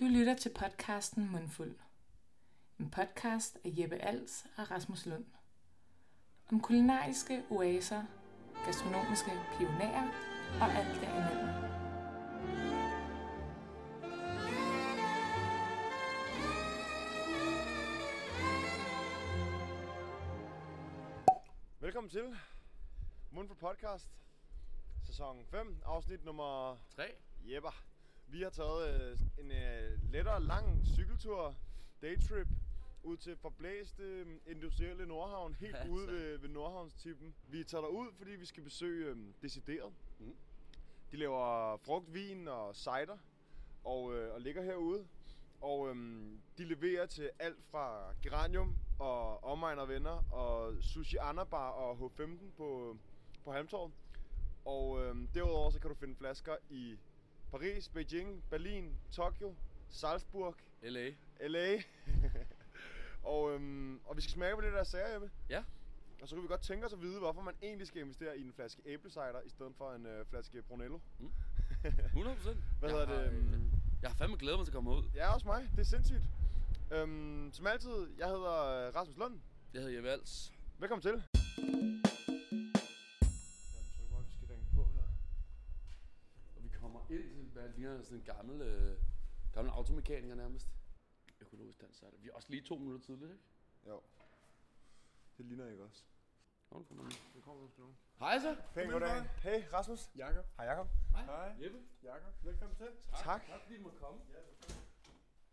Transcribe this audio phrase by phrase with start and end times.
[0.00, 1.76] Du lytter til podcasten Mundfuld.
[2.78, 5.24] En podcast af Jeppe Als og Rasmus Lund.
[6.52, 8.04] Om kulinariske oaser,
[8.64, 10.08] gastronomiske pionerer
[10.60, 11.48] og alt derimellem.
[21.80, 22.36] Velkommen til
[23.30, 24.10] Mundfuld Podcast,
[25.06, 27.02] sæson 5, afsnit nummer 3.
[27.44, 27.93] Jepper.
[28.34, 31.54] Vi har taget øh, en øh, lettere lang cykeltur,
[32.02, 32.48] daytrip,
[33.02, 37.34] ud til forblæste øh, industrielle Nordhavn, helt Ja, ude ved, ved Nordhavnstippen.
[37.48, 39.92] Vi er taget derud, fordi vi skal besøge øh, Decideret.
[40.18, 40.36] Mm.
[41.10, 43.18] De laver frugt, vin og cider,
[43.84, 45.06] og, øh, og ligger herude.
[45.60, 51.70] Og øhm, de leverer til alt fra Geranium og Omegn og Venner og Sushi Anabar
[51.70, 52.96] og H15 på,
[53.44, 53.92] på Halmtorvet.
[54.64, 56.98] Og øhm, derudover så kan du finde flasker i
[57.54, 59.54] Paris, Beijing, Berlin, Tokyo,
[59.88, 61.10] Salzburg, LA.
[61.40, 61.82] LA.
[63.32, 65.30] og, øhm, og vi skal smage på det der sager, Jeppe.
[65.50, 65.64] Ja.
[66.22, 68.42] Og så kan vi godt tænke os at vide, hvorfor man egentlig skal investere i
[68.42, 70.98] en flaske æblecider i stedet for en øh, flaske Brunello.
[72.06, 72.58] 100 procent.
[72.80, 73.70] Hvad hedder det, øhm?
[74.02, 75.02] Jeg har fandme glædet mig til at komme ud.
[75.14, 75.68] Ja, også mig.
[75.70, 76.22] Det er sindssygt.
[76.90, 79.40] Øhm, som altid, jeg hedder øh, Rasmus Lund.
[79.74, 80.52] Jeg hedder Jeppe Als.
[80.78, 81.10] Velkommen til.
[81.10, 81.22] Jeg
[83.94, 85.06] tror bare, vi skal ringe på her.
[86.56, 88.98] Og vi kommer ind til, hvad ligner sådan en gammel, øh,
[89.52, 90.68] gammel automekaniker nærmest.
[91.40, 92.22] Økologisk dans er det.
[92.22, 93.44] Vi er også lige to minutter tidligt, ikke?
[93.86, 94.02] Jo.
[95.38, 96.04] Det ligner ikke også.
[96.70, 97.12] Nå, nu kommer den.
[97.34, 97.94] Det kommer sgu.
[98.18, 98.56] Hej så.
[98.74, 99.22] Pænt goddag.
[99.22, 100.10] Hey, Rasmus.
[100.16, 100.46] Jakob.
[100.56, 100.88] Hej, Jacob.
[101.10, 101.56] Hej.
[101.62, 101.78] Jeppe.
[102.02, 102.88] Jakob, velkommen til.
[103.24, 103.46] Tak.
[103.46, 104.20] Tak fordi du måtte komme.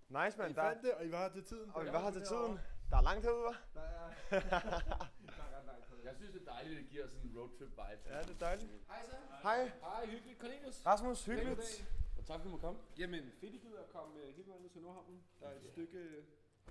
[0.07, 0.55] Nice, I man.
[0.55, 1.71] Der, fandt det, og I var her til tiden.
[1.73, 2.59] og vi var her til tiden.
[2.89, 3.55] Der er langt herude, hva'?
[3.73, 4.09] Der er...
[4.31, 7.69] der er ret langt Jeg synes, det er dejligt, at det giver sådan en roadtrip
[7.69, 8.03] vibe.
[8.13, 8.71] Ja, det er dejligt.
[8.87, 9.15] Hej så.
[9.43, 9.71] Hej.
[9.81, 10.39] Hej, hyggeligt.
[10.39, 10.85] Cornelius.
[10.85, 11.85] Rasmus, hyggeligt.
[12.17, 12.79] Og tak fordi du måtte komme.
[12.97, 15.23] Jamen, fedt I gider at komme øh, hele vejen til Nordhavnen.
[15.39, 15.99] Der er et stykke...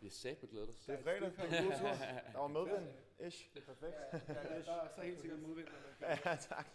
[0.00, 0.84] Vi er sat med glædet os.
[0.86, 1.20] Det er fredag.
[1.20, 1.88] Det er en god tur.
[2.32, 2.86] Der var medvind.
[3.26, 3.50] Ish.
[3.66, 3.94] Perfekt.
[4.12, 5.68] Ja, der, der er så helt sikkert modvind.
[6.00, 6.66] Ja, tak.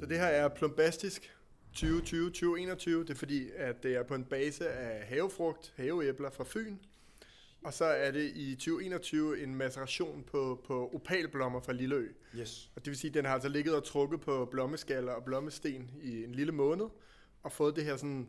[0.00, 1.36] Så det her er plombastisk
[1.76, 2.90] 2020-2021.
[2.90, 6.76] Det er fordi, at det er på en base af havefrugt, haveæbler fra Fyn.
[7.64, 12.08] Og så er det i 2021 en maceration på, på opalblommer fra Lilleø.
[12.38, 12.70] Yes.
[12.76, 15.90] Og det vil sige, at den har altså ligget og trukket på blommeskaller og blommesten
[16.02, 16.86] i en lille måned,
[17.42, 18.28] og fået det her sådan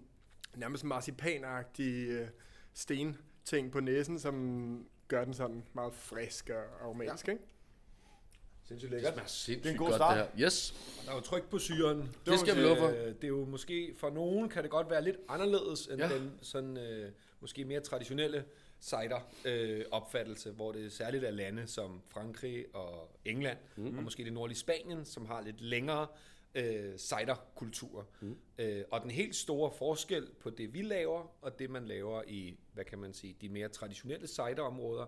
[0.56, 2.28] nærmest marcipanagtige øh,
[2.74, 7.32] stenting på næsen, som gør den sådan meget frisk og aromatisk, ja.
[7.32, 7.44] ikke?
[8.68, 9.14] Sindssygt Det lækkert.
[9.14, 10.18] smager sindssygt Det er en god godt, start.
[10.18, 10.46] det her.
[10.48, 10.74] Yes.
[11.06, 12.16] Der er jo tryk på syren.
[12.26, 12.88] Det skal vi love for.
[12.88, 16.08] Øh, Det er jo måske, for nogen kan det godt være lidt anderledes end Ja.
[16.10, 16.16] ja.
[16.18, 18.46] den sådan, øh, måske mere traditionelle
[18.82, 23.98] cider-opfattelse, hvor det særligt er lande som Frankrig og England, mm.
[23.98, 26.08] og måske det nordlige Spanien, som har lidt længere
[26.56, 28.08] øh, cider-kultur.
[28.22, 28.38] Mm.
[28.58, 32.58] Øh, og den helt store forskel på det, vi laver, og det, man laver i,
[32.74, 35.06] hvad kan man sige, de mere traditionelle cider-områder,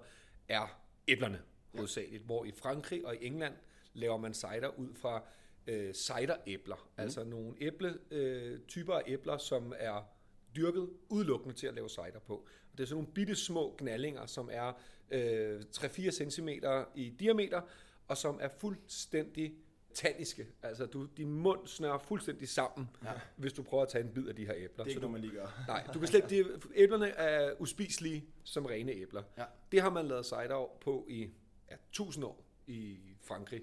[0.47, 1.41] er æblerne
[1.75, 3.53] hovedsageligt, hvor i Frankrig og i England
[3.93, 5.23] laver man cider ud fra
[5.67, 7.03] øh, cideræbler, mm.
[7.03, 10.09] altså nogle æble, øh, typer af æbler, som er
[10.55, 12.35] dyrket udelukkende til at lave cider på.
[12.35, 14.73] Og det er sådan nogle bitte små knallinger, som er
[15.11, 16.49] øh, 3-4 cm
[16.95, 17.61] i diameter,
[18.07, 19.53] og som er fuldstændig
[19.93, 20.47] tanniske.
[20.63, 23.11] Altså, du, din mund snører fuldstændig sammen, ja.
[23.35, 24.67] hvis du prøver at tage en bid af de her æbler.
[24.67, 25.63] Det er ikke Så du, man lige gør.
[25.67, 29.23] Nej, du kan slet de, æblerne er uspiselige som rene æbler.
[29.37, 29.43] Ja.
[29.71, 31.29] Det har man lavet cider på i
[31.71, 33.61] ja, 1000 år i Frankrig.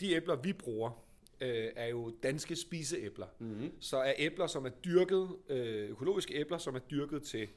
[0.00, 1.04] De æbler, vi bruger,
[1.42, 3.26] øh, er jo danske spiseæbler.
[3.38, 3.72] Mm-hmm.
[3.80, 7.48] Så er æbler, som er dyrket, øh, økologiske æbler, som er dyrket til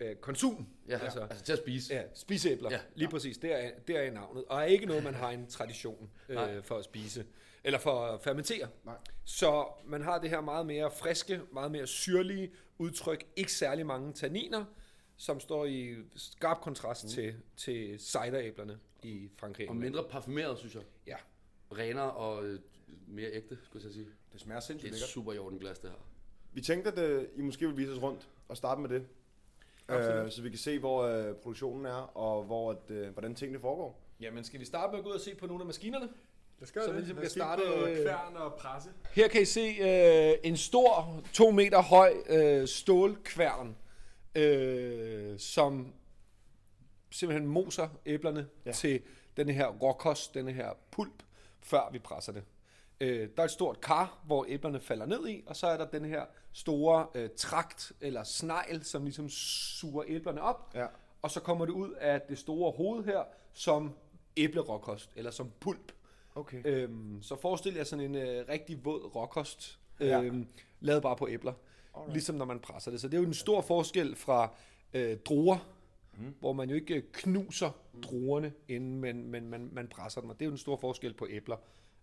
[0.00, 0.66] øh, konsum.
[0.88, 1.94] Ja, altså, altså til at spise.
[1.94, 2.76] Ja, spiseæbler, Ja.
[2.76, 3.38] ja, lige præcis.
[3.38, 4.44] Det er, det er navnet.
[4.44, 7.26] Og er ikke noget, man har en tradition øh, for at spise.
[7.64, 8.68] Eller for at fermentere.
[8.84, 8.96] Nej.
[9.24, 13.24] Så man har det her meget mere friske, meget mere syrlige udtryk.
[13.36, 14.64] Ikke særlig mange tanniner,
[15.16, 17.10] som står i skarp kontrast mm.
[17.10, 19.68] til, til cideræblerne i Frankrig.
[19.68, 20.82] Og mindre parfumeret, synes jeg.
[21.06, 21.16] Ja.
[21.72, 22.60] Renere og øh,
[23.08, 24.06] mere ægte, skulle jeg sige.
[24.32, 25.08] Det smager Det sindssygt er et lækkert.
[25.08, 25.96] super i orden glas, det her.
[26.52, 29.06] Vi tænkte, at øh, I måske vil vise os rundt og starte med det.
[29.90, 33.60] Øh, så vi kan se, hvor øh, produktionen er, og hvor, at, øh, hvordan tingene
[33.60, 34.00] foregår.
[34.20, 36.04] Jamen, skal vi starte med at gå ud og se på nogle af maskinerne?
[36.58, 36.96] Lad os gøre Så det.
[36.96, 38.90] vi ligesom kan starte, øh, kværn og presse.
[39.12, 43.76] Her kan I se øh, en stor, to meter høj øh, stålkværn,
[44.34, 45.92] øh, som
[47.10, 48.72] simpelthen moser æblerne ja.
[48.72, 49.00] til
[49.36, 51.22] denne her råkost, denne her pulp,
[51.60, 52.42] før vi presser det.
[53.02, 55.86] Øh, der er et stort kar, hvor æblerne falder ned i, og så er der
[55.86, 60.86] den her store øh, trakt eller snegl, som ligesom suger æblerne op, Ja.
[61.22, 63.22] og så kommer det ud af det store hoved her
[63.52, 63.92] som
[64.36, 65.92] æbleråkost, eller som pulp.
[66.34, 66.62] Okay.
[66.64, 70.22] Øhm, så forestil jer sådan en øh, rigtig våd råkost, Ja.
[70.22, 70.46] øhm,
[70.80, 71.52] lavet bare på æbler.
[71.94, 72.12] Alright.
[72.12, 73.00] Ligesom når man presser det.
[73.00, 74.54] Så det er jo en stor forskel fra
[74.94, 75.68] øh, druer,
[76.18, 76.34] mm.
[76.40, 77.70] hvor man jo ikke øh, knuser
[78.02, 80.30] druerne inden, men, men man, man presser dem.
[80.30, 81.56] Og det er jo en stor forskel på æbler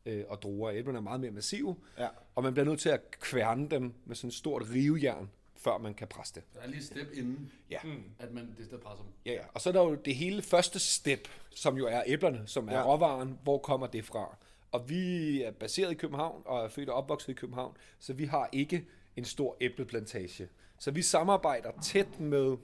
[0.06, 0.72] øh, og druer.
[0.72, 2.08] Æblerne er meget mere massive, Ja.
[2.36, 5.94] og man bliver nødt til at kværne dem med sådan et stort rivejern, før man
[5.94, 6.44] kan presse det.
[6.54, 7.80] Der er lige et step inden, Ja.
[8.20, 9.12] at man det stedet presser dem.
[9.26, 9.44] Ja, ja.
[9.54, 12.74] Og så er der jo det hele første step, som jo er æblerne, som er
[12.74, 12.86] ja.
[12.94, 13.40] råvaren.
[13.44, 14.38] Hvor kommer det fra?
[14.72, 18.26] Og vi er baseret i København, og er født og opvokset i København, så vi
[18.26, 18.86] har ikke
[19.16, 20.50] en stor æbleplantage.
[20.80, 22.58] Så vi samarbejder tæt med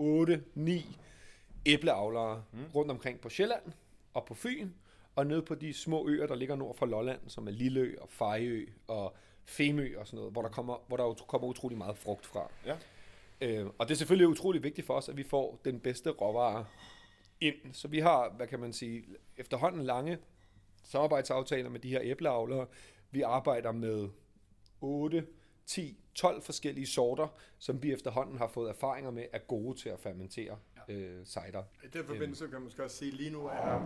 [0.00, 0.70] 8-9
[1.66, 2.58] æbleavlere mm.
[2.74, 3.62] rundt omkring på Sjælland
[4.14, 4.70] og på Fyn,
[5.16, 8.08] og nede på de små øer, der ligger nord for Lolland, som er Lilleø og
[8.10, 12.26] Fejø og Femø og sådan noget, hvor der kommer, hvor der kommer utrolig meget frugt
[12.26, 12.50] fra.
[12.66, 12.76] Ja.
[13.40, 16.66] Øh, og det er selvfølgelig utrolig vigtigt for os, at vi får den bedste råvare
[17.40, 17.54] ind.
[17.72, 19.04] Så vi har, hvad kan man sige,
[19.36, 20.18] efterhånden lange
[20.84, 22.66] samarbejdsaftaler med de her æbleavlere.
[23.10, 24.08] Vi arbejder med
[24.80, 25.26] 8,
[25.66, 27.28] 10, 12 forskellige sorter,
[27.58, 30.58] som vi efterhånden har fået erfaringer med, er gode til at fermentere.
[30.88, 31.62] Øh, cider.
[31.84, 33.80] I den forbindelse kan man måske også sige, at lige nu er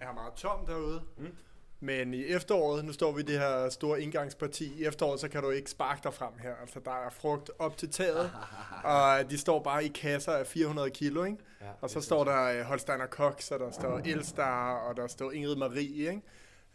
[0.00, 1.02] er meget tomt derude.
[1.16, 1.32] Mm.
[1.80, 5.42] Men i efteråret, nu står vi i det her store indgangsparti, i efteråret, så kan
[5.42, 6.54] du ikke sparke dig frem her.
[6.54, 8.32] Altså, der er frugt op til taget,
[8.84, 11.38] og de står bare i kasser af 400 kilo, ikke?
[11.60, 15.32] Ja, og så står der øh, Holsteiner Cox, og der står Elstar, og der står
[15.32, 16.22] Ingrid Marie, ikke?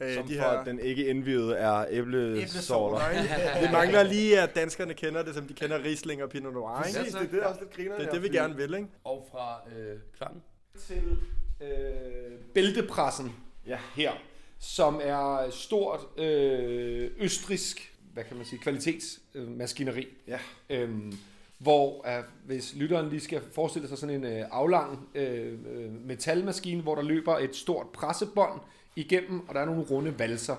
[0.03, 3.09] Øh, Som for at den ikke indvidede er æblesorter.
[3.09, 3.33] ikke?
[3.61, 6.99] Det mangler lige, at danskerne kender det, som de kender Riesling og Pinot Noir, ikke?
[6.99, 7.97] Præcis, det, det er også lidt griner.
[7.97, 8.87] Det er det, vi gerne vil, ikke?
[9.03, 10.41] Og fra øh, kværnen.
[10.87, 11.17] til
[11.61, 13.31] øh, bæltepressen
[13.67, 13.77] Ja.
[13.95, 14.11] her,
[14.59, 20.07] som er stort øh, østrisk, hvad kan man sige, kvalitetsmaskineri.
[20.27, 20.39] Ja.
[20.69, 21.13] Øhm,
[21.57, 26.81] hvor øh, hvis lytteren lige skal forestille sig sådan en øh, aflang øh, øh, metalmaskine,
[26.81, 28.59] hvor der løber et stort pressebånd
[28.95, 30.55] igennem, og der er nogle runde valser.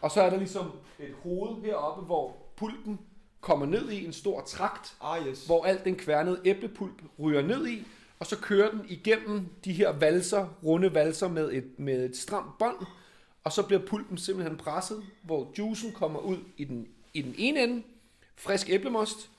[0.00, 2.98] Og så er der ligesom et hoved heroppe, hvor pulten
[3.40, 5.46] kommer ned i en stor trakt, Ah, yes.
[5.46, 7.86] hvor alt den kværnede æblepulp ryger ned i,
[8.18, 12.58] og så kører den igennem de her valser, runde valser med et, med et stramt
[12.58, 12.86] bånd,
[13.44, 17.62] og så bliver pulpen simpelthen presset, hvor juicen kommer ud i den, i den ene
[17.62, 17.82] ende,
[18.36, 19.30] frisk æblemost,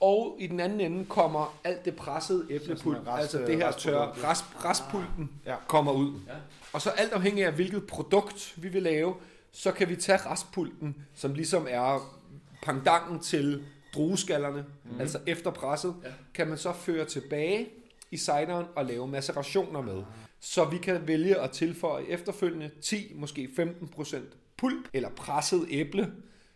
[0.00, 4.12] og i den anden ende kommer alt det pressede æblepulp, rest- altså det her tørre
[4.30, 5.54] rest, restpulpen, Ja.
[5.68, 6.12] kommer ud.
[6.28, 6.32] Ja.
[6.72, 9.14] Og så alt afhængig af, hvilket produkt vi vil lave,
[9.52, 12.14] så kan vi tage restpulpen, som ligesom er
[12.62, 13.64] pangdangen til
[13.94, 15.00] drueskallerne, mm.
[15.00, 16.08] altså efter presset, Ja.
[16.08, 16.14] ja.
[16.34, 17.68] kan man så føre tilbage
[18.10, 20.02] i cideren og lave macerationer med.
[20.40, 24.16] Så vi kan vælge at tilføje efterfølgende 10, måske 15%
[24.56, 26.12] pulp eller presset æble,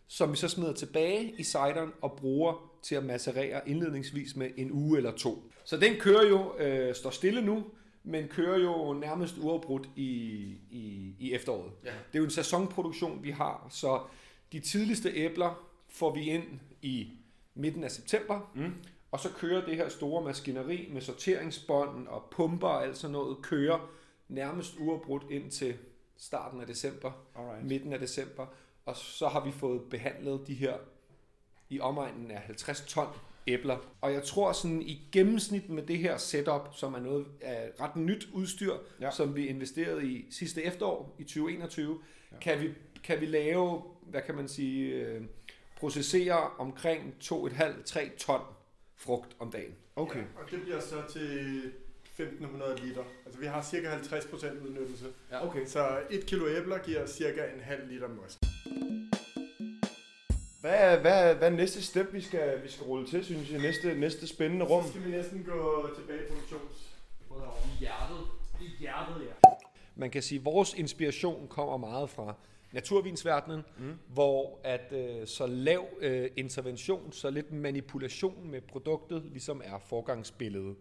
[0.08, 4.72] som vi så smider tilbage i cideren og bruger til at macerere indledningsvis med en
[4.72, 5.50] uge eller to.
[5.64, 7.64] Så den kører jo, øh, står stille nu,
[8.04, 10.10] men kører jo nærmest uafbrudt i,
[10.70, 11.72] i, i efteråret.
[11.84, 11.90] Ja.
[11.90, 14.00] Det er jo en sæsonproduktion, vi har, så
[14.52, 16.44] de tidligste æbler får vi ind
[16.82, 17.08] i
[17.54, 18.72] midten af september, mm.
[19.10, 23.36] og så kører det her store maskineri med sorteringsbånd og pumper og alt sådan noget,
[23.42, 23.90] kører
[24.28, 25.74] nærmest uafbrudt ind til
[26.16, 27.64] starten af december, Alright.
[27.64, 28.46] midten af december,
[28.86, 30.74] og så har vi fået behandlet de her
[31.72, 33.06] i omegnen af 50 ton
[33.46, 33.76] æbler.
[34.00, 37.96] Og jeg tror sådan i gennemsnit med det her setup, som er noget af ret
[37.96, 39.10] nyt udstyr, Ja.
[39.10, 41.98] som vi investerede i sidste efterår i 2021,
[42.32, 42.36] ja.
[42.38, 42.70] kan, vi,
[43.04, 45.22] kan vi lave, hvad kan man sige, øh,
[45.76, 48.40] processere omkring 2,5-3 ton
[48.96, 49.74] frugt om dagen.
[49.96, 50.18] Okay.
[50.18, 51.72] Ja, og det bliver så til
[52.04, 53.02] 1500 liter.
[53.26, 55.04] Altså vi har cirka 50% udnyttelse.
[55.30, 55.46] Ja.
[55.46, 55.66] Okay.
[55.66, 58.38] Så et kilo æbler giver cirka en halv liter most.
[60.62, 63.52] Hvad er, hvad, er, hvad er næste step, vi skal, vi skal rulle til, synes
[63.52, 63.60] jeg?
[63.60, 64.84] Næste, næste spændende rum?
[64.84, 66.96] Så skal vi næsten gå tilbage i produktions.
[67.30, 68.26] I hjertet.
[68.60, 69.50] I hjertet, ja.
[69.96, 72.34] Man kan sige, at vores inspiration kommer meget fra
[72.72, 73.92] naturvinsverdenen, mm.
[74.08, 80.76] hvor at øh, så lav øh, intervention, så lidt manipulation med produktet, ligesom er forgangsbilledet.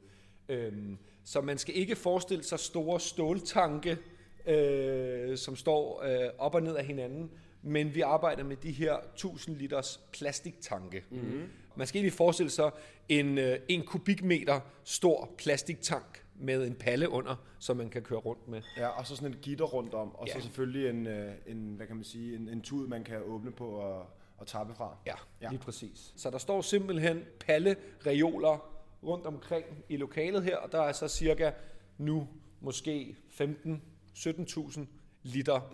[0.50, 3.98] Øhm, så man skal ikke forestille sig store ståltanke,
[4.46, 7.32] øh, som står øh, op og ned af hinanden,
[7.62, 11.04] men vi arbejder med de her 1000 liters plastiktanke.
[11.10, 11.50] Mm.
[11.76, 12.72] Man skal egentlig forestille sig
[13.10, 18.48] en, øh, en kubikmeter stor plastiktank med en palle under, som man kan køre rundt
[18.48, 18.62] med.
[18.78, 20.34] Ja, og så sådan et gitter rundt om, og Ja.
[20.34, 23.52] så selvfølgelig en, øh, en, hvad kan man sige, en, en tud, man kan åbne
[23.52, 24.06] på og,
[24.38, 24.98] og tappe fra.
[25.06, 25.46] Ja, Ja.
[25.46, 26.14] ja, lige præcis.
[26.16, 27.76] Så der står simpelthen palle
[28.06, 28.68] reoler
[29.04, 31.52] rundt omkring i lokalet her, og der er så cirka
[31.98, 32.28] nu
[32.62, 34.80] måske 15-17.000
[35.24, 35.74] liter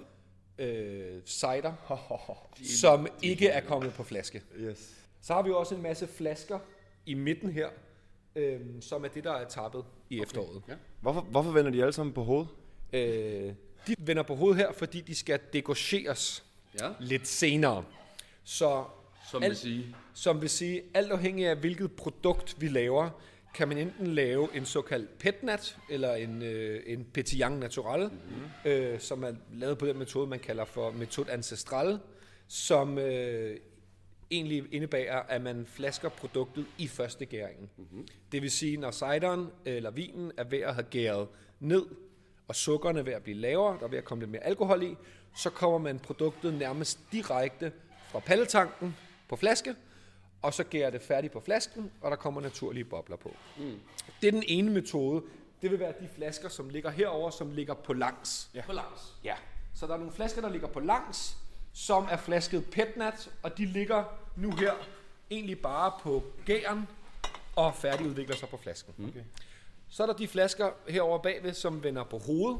[0.60, 1.74] øh, cider,
[2.82, 4.42] som ikke er kommet på flaske.
[4.60, 4.94] Yes.
[5.22, 6.60] Så har vi også en masse flasker
[7.06, 7.68] i midten her,
[8.36, 10.62] øh, som er det, der er tappet i efteråret.
[11.02, 12.48] Hvorfor, hvorfor vender de alle sammen på hovedet?
[12.94, 13.54] Øh,
[13.88, 16.44] de vender på hovedet her, fordi de skal degaucheres
[16.82, 16.90] Ja.
[17.00, 17.84] lidt senere.
[18.44, 18.84] Så
[19.32, 23.10] Som Alt- vil sige, som vil sige, alt afhængig af hvilket produkt vi laver,
[23.54, 28.72] kan man enten lave en såkaldt petnat, eller en, øh, en petillon natural, mm-hmm.
[28.72, 32.00] øh, som er lavet på den metode, man kalder for metode ancestral,
[32.48, 33.58] som øh,
[34.32, 37.70] egentlig indebærer, at man flasker produktet i første gæringen.
[37.78, 38.08] Mm-hmm.
[38.32, 41.28] Det vil sige, når cideren eller vinen er ved at have gæret
[41.60, 41.86] ned,
[42.48, 44.84] og sukkerne er ved at blive lavere, der er ved at komme lidt mere alkohol
[44.84, 44.96] i,
[45.36, 47.72] så kommer man produktet nærmest direkte
[48.08, 48.96] fra palletanken
[49.30, 49.76] på flaske,
[50.42, 53.36] og så gærer det færdigt på flasken, og der kommer naturlige bobler på.
[53.58, 53.80] Mm.
[54.22, 55.24] Det er den ene metode.
[55.62, 58.50] Det vil være de flasker, som ligger herover, som ligger på langs.
[58.54, 58.62] ja.
[58.66, 59.16] på langs.
[59.24, 59.36] Ja.
[59.76, 61.38] Så der er nogle flasker, der ligger på langs,
[61.74, 64.04] som er flasket petnat, og de ligger
[64.36, 64.74] nu her
[65.32, 66.88] egentlig bare på gæren
[67.56, 68.94] og færdigudvikler sig på flasken.
[69.10, 69.24] Okay.
[69.90, 72.60] Så er der de flasker herover bagved, som vender på hovedet,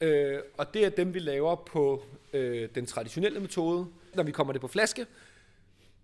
[0.00, 3.86] øh, og det er dem, vi laver på øh, den traditionelle metode.
[4.14, 5.06] Når vi kommer det på flaske,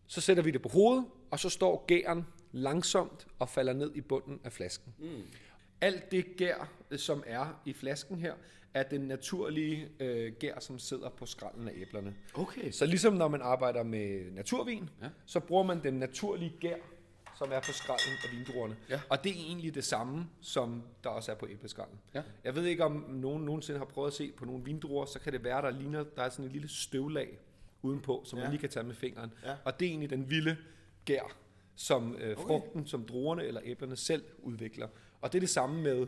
[0.07, 4.01] så sætter vi det på hovedet, og så står gæren langsomt og falder ned i
[4.01, 4.95] bunden af flasken.
[4.99, 5.23] Mm.
[5.81, 8.35] Alt det gær, øh, som er i flasken her,
[8.75, 12.15] er den naturlige øh, gær, som sidder på skralden af æblerne.
[12.35, 12.71] Okay.
[12.71, 15.05] Så ligesom når man arbejder med naturvin, Ja.
[15.07, 15.11] ja.
[15.27, 16.77] så bruger man den naturlige gær,
[17.39, 18.77] som er på skralden af vindruerne.
[18.91, 19.01] Ja.
[19.09, 21.99] Og det er egentlig det samme, som der også er på æbleskralden.
[22.15, 22.23] Ja.
[22.45, 25.33] Jeg ved ikke, om nogen nogensinde har prøvet at se på nogle vindruer, så kan
[25.33, 27.39] det være, der ligner, der er sådan et lille støvlag
[27.87, 28.43] udenpå, som ja.
[28.43, 28.49] Ja.
[28.49, 29.33] man lige kan tage med fingeren.
[29.45, 29.55] Ja.
[29.65, 30.57] Og det er egentlig den vilde
[31.05, 31.37] gær,
[31.77, 34.89] som øh, frugten, som druerne eller æblerne selv udvikler.
[35.21, 36.07] Og det er det samme med, det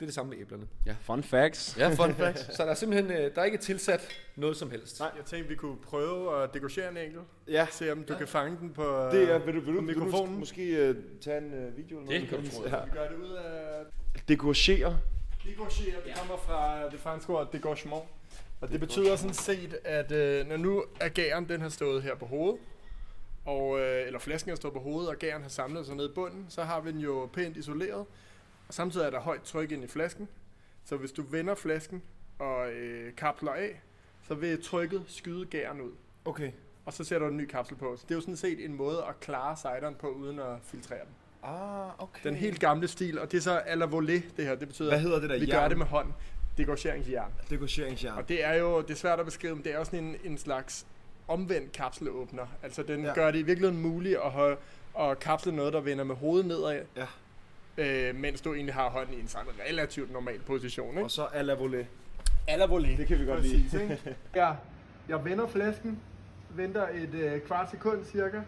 [0.00, 0.66] er det samme med æblerne.
[1.00, 1.76] Fun facts.
[1.78, 2.54] Ja, fun fact.
[2.56, 5.00] Så der er simpelthen øh, der er ikke tilsat noget som helst.
[5.00, 7.22] Nej, jeg tænkte, vi kunne prøve at dekorere en enkelt.
[7.48, 9.86] Ja, Se om du kan fange den på, det er, vil du, vil du, på
[9.86, 10.38] vil du mikrofonen.
[10.38, 12.28] måske uh, tage en uh, video eller Det noget?
[12.28, 12.76] kan du tro.
[12.76, 12.84] Ja.
[12.84, 13.84] Vi gør det ud af
[14.28, 14.98] Dekorere.
[15.44, 18.02] Degocher, det kommer fra det franske ord degorgement.
[18.60, 22.14] Og det betyder sådan set, at øh, når nu er gæren, den har stået her
[22.14, 22.60] på hovedet,
[23.44, 26.12] og, øh, eller flasken har stået på hovedet, og gæren har samlet sig ned i
[26.14, 28.06] bunden, så har vi den jo pænt isoleret.
[28.68, 30.28] Og samtidig er der højt tryk ind i flasken.
[30.84, 32.02] Så hvis du vender flasken
[32.38, 33.80] og øh, kapsler af,
[34.28, 35.92] så vil trykket skyde gæren ud.
[36.24, 36.52] Okay.
[36.84, 37.96] Og så sætter du en ny kapsel på.
[37.96, 41.00] Så det er jo sådan set en måde at klare cideren på, uden at filtrere
[41.00, 41.14] den.
[41.42, 42.20] Ah, okay.
[42.24, 44.54] Den helt gamle stil, og det er så à la volée, det her.
[44.54, 46.12] Det betyder, Hvad hedder det der vi gør det med hånd.
[46.58, 47.30] Degorgeringsjern.
[47.50, 48.18] Dekoreringsjern.
[48.18, 50.16] Og det er jo det er svært at beskrive, men det er jo sådan en,
[50.24, 50.86] en slags
[51.28, 52.46] omvendt kapselåbner.
[52.62, 53.14] Altså den Ja.
[53.14, 54.56] gør det i virkeligheden muligt at, have,
[55.00, 57.06] at kapsle noget, der vender med hovedet nedad, Ja.
[58.08, 60.90] øh, mens du egentlig har hånden i en sådan relativt normal position.
[60.90, 61.02] Ikke?
[61.04, 61.84] Og så à la volée.
[62.48, 62.96] À la volée.
[62.96, 63.82] Det kan vi godt Præcis, lide.
[63.82, 64.16] ikke?
[64.36, 64.52] ja,
[65.08, 65.98] jeg vender flasken,
[66.50, 68.40] venter et øh, kvart sekund cirka,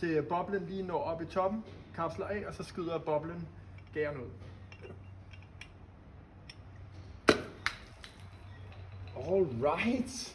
[0.00, 1.64] til boblen lige når op i toppen,
[1.96, 3.48] kapsler af, og så skyder boblen
[3.94, 4.28] gæren ud.
[9.26, 10.34] Alright.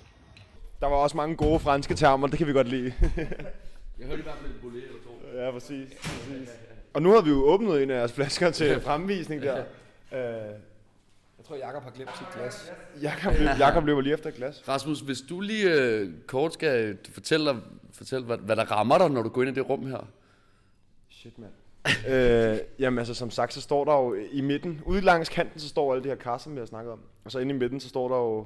[0.82, 2.94] Der var også mange gode franske termer, det kan vi godt lide.
[4.00, 5.00] Jeg hørte i hvert fald et bolé eller
[5.34, 5.38] to.
[5.46, 5.90] ja, præcis.
[6.02, 6.50] præcis.
[6.94, 9.64] Og nu har vi jo åbnet en af jeres flasker til fremvisning der.
[10.14, 12.72] Øh, Jeg tror, Jakob har glemt sit glas.
[13.02, 14.64] Jakob, Jakob løber lige efter et glas.
[14.68, 17.60] Rasmus, hvis du lige øh, kort skal fortælle, dig-
[17.94, 20.08] fortælle hvad, hvad der rammer dig, når du går ind i det rum her.
[21.10, 21.52] Shit, mand.
[22.08, 25.68] øh, jamen altså, som sagt, så står der jo i midten, ude langs kanten, så
[25.70, 27.00] står alle de her kasser, vi har snakket om.
[27.26, 28.46] Og så inde i midten, så står der jo,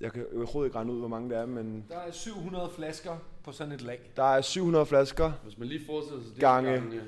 [0.00, 3.16] jeg kan overhovedet ikke regne ud, hvor mange det er, men Der er 700 flasker
[3.44, 4.00] på sådan et lag.
[4.16, 6.72] der er 700 flasker, Hvis man lige forestiller sig det Gange.
[6.72, 7.00] gange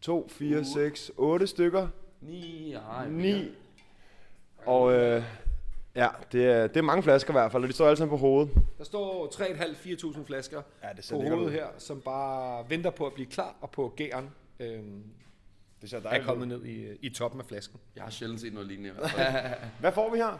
[0.00, 1.88] 2, 4, 6, 8 stykker,
[2.20, 3.48] 9, ej, 9.
[4.66, 5.22] Og øh,
[5.96, 8.10] ja, det er, det er mange flasker i hvert fald, og de står alle sammen
[8.10, 8.50] på hovedet.
[8.78, 13.26] Der står 3.500-4.000 flasker Ja, det på hovedet her, som bare venter på at blive
[13.26, 14.30] klar, og på gæren
[14.60, 15.02] øhm,
[15.82, 17.80] Det ser er kommet ned i, i toppen af flasken.
[17.96, 18.90] Jeg har sjældent set noget lignende.
[18.90, 19.54] i hvert fald.
[19.80, 20.38] Hvad får vi her?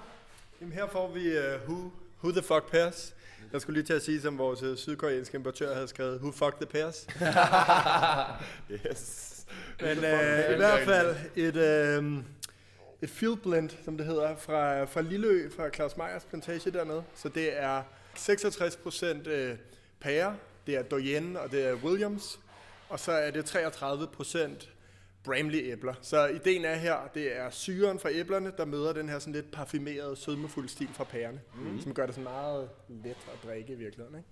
[0.65, 1.91] Jamen her får vi uh, who,
[2.23, 3.15] who the fuck pairs.
[3.53, 6.57] Jeg skulle lige til at sige, som vores uh, sydkoreanske importør havde skrevet, who fuck
[6.57, 7.07] the pairs.
[8.87, 9.47] Yes.
[9.81, 11.57] Men uh, i hvert fald et,
[11.99, 12.25] uh,
[13.03, 17.05] et field blend, som det hedder, fra, fra Lilleø, fra Claus Meyers plantage dernede.
[17.15, 17.83] Så det er
[18.17, 19.57] 66% uh,
[20.01, 22.41] pære, det er Doyen og det er Williams,
[22.89, 24.74] og så er det 33% Bramley
[25.33, 25.95] æbler.
[26.03, 29.51] Så ideen er her, det er syren fra æblerne, der møder den her sådan lidt
[29.51, 31.81] parfumerede, sødmefulde stil fra pærerne, mm.
[31.81, 34.17] som gør det sådan meget let at drikke i virkeligheden.
[34.19, 34.29] Ikke?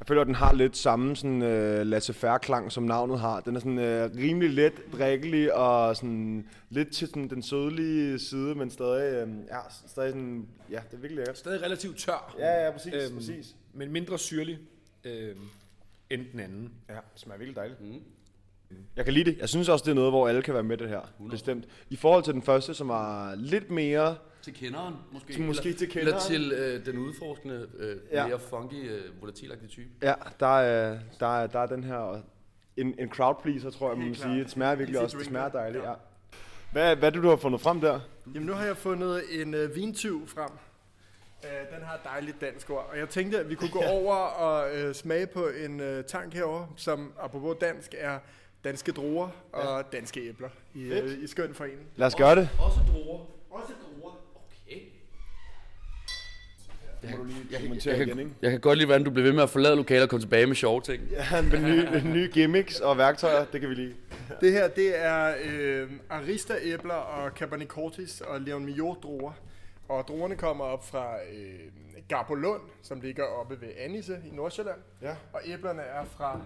[0.00, 3.40] Jeg føler, at den har lidt samme sådan, øh, laissez-faire klang, som navnet har.
[3.40, 8.54] Den er sådan øh, rimelig let drikkelig og sådan lidt til sådan, den sødlige side,
[8.54, 11.38] men stadig, øh, ja, stadig sådan, ja, det er virkelig lækkert.
[11.38, 13.14] Stadig relativt tør, Ja, ja, præcis, Øhm.
[13.16, 13.56] præcis.
[13.72, 14.58] men mindre syrlig
[15.04, 15.38] øhm,
[16.10, 16.72] end den anden.
[16.88, 17.80] Ja, det smager virkelig dejligt.
[17.80, 18.00] Mm.
[18.96, 19.38] Jeg kan lide det.
[19.38, 21.00] Jeg synes også, det er noget, hvor alle kan være med det her.
[21.00, 21.30] 100.
[21.34, 21.64] Bestemt.
[21.90, 24.16] I forhold til den første, som var lidt mere...
[24.42, 25.32] Til kenderen, måske.
[25.32, 26.50] Til- måske eller, til Eller kenderen.
[26.50, 28.26] til øh, den udforskende, øh, Ja.
[28.26, 29.88] mere funky, øh, volatilagtige type.
[30.02, 32.20] Ja, der er, der er, der er den her...
[32.76, 34.38] En, en crowd pleaser, tror jeg, man må sige.
[34.38, 35.18] Det smager virkelig også.
[35.18, 35.90] Det smager dejligt, Ja.
[35.90, 35.94] ja.
[36.72, 38.00] Hvad, hvad er det, du har fundet frem der?
[38.34, 40.50] Jamen, nu har jeg fundet en øh, vintyv frem.
[41.44, 42.88] Øh, den har et dejligt dansk ord.
[42.92, 46.34] Og jeg tænkte, at vi kunne gå over og øh, smage på en øh, tank
[46.34, 48.18] herover, som apropos dansk er
[48.64, 51.80] danske druer og danske æbler i, øh, i skøn forening.
[51.96, 52.48] Lad os gøre det.
[52.58, 53.20] Også druer.
[53.50, 54.12] Også druer.
[54.66, 54.80] Okay.
[57.10, 58.34] må du lige jeg, kan- kommentere jeg, igen, kan, ikke?
[58.42, 60.46] jeg kan godt lide, hvordan du bliver ved med at forlade lokalet og komme tilbage
[60.46, 61.02] med sjove ting.
[61.10, 63.94] Ja, med nye, nye gimmicks og værktøjer, det kan vi lide.
[64.40, 69.32] Det her, det er øh, Arista-æbler og Cabernet Cortis og Leon Miot druer.
[69.88, 71.60] Og druerne kommer op fra øh,
[72.08, 74.78] Garbolund, som ligger oppe ved Annisse i Nordsjælland.
[75.02, 75.14] Ja.
[75.32, 76.40] Og æblerne er fra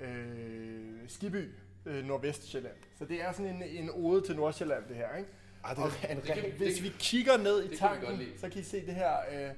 [0.00, 1.48] øh, Skiby,
[1.86, 2.74] øh, Nordvestjylland.
[2.98, 5.28] Så det er sådan en, en ode til Nordsjælland, det her, ikke?
[5.64, 8.64] Ah, det Og en det kan- hvis vi kigger ned i tanken, så kan I
[8.64, 9.50] se det her øh,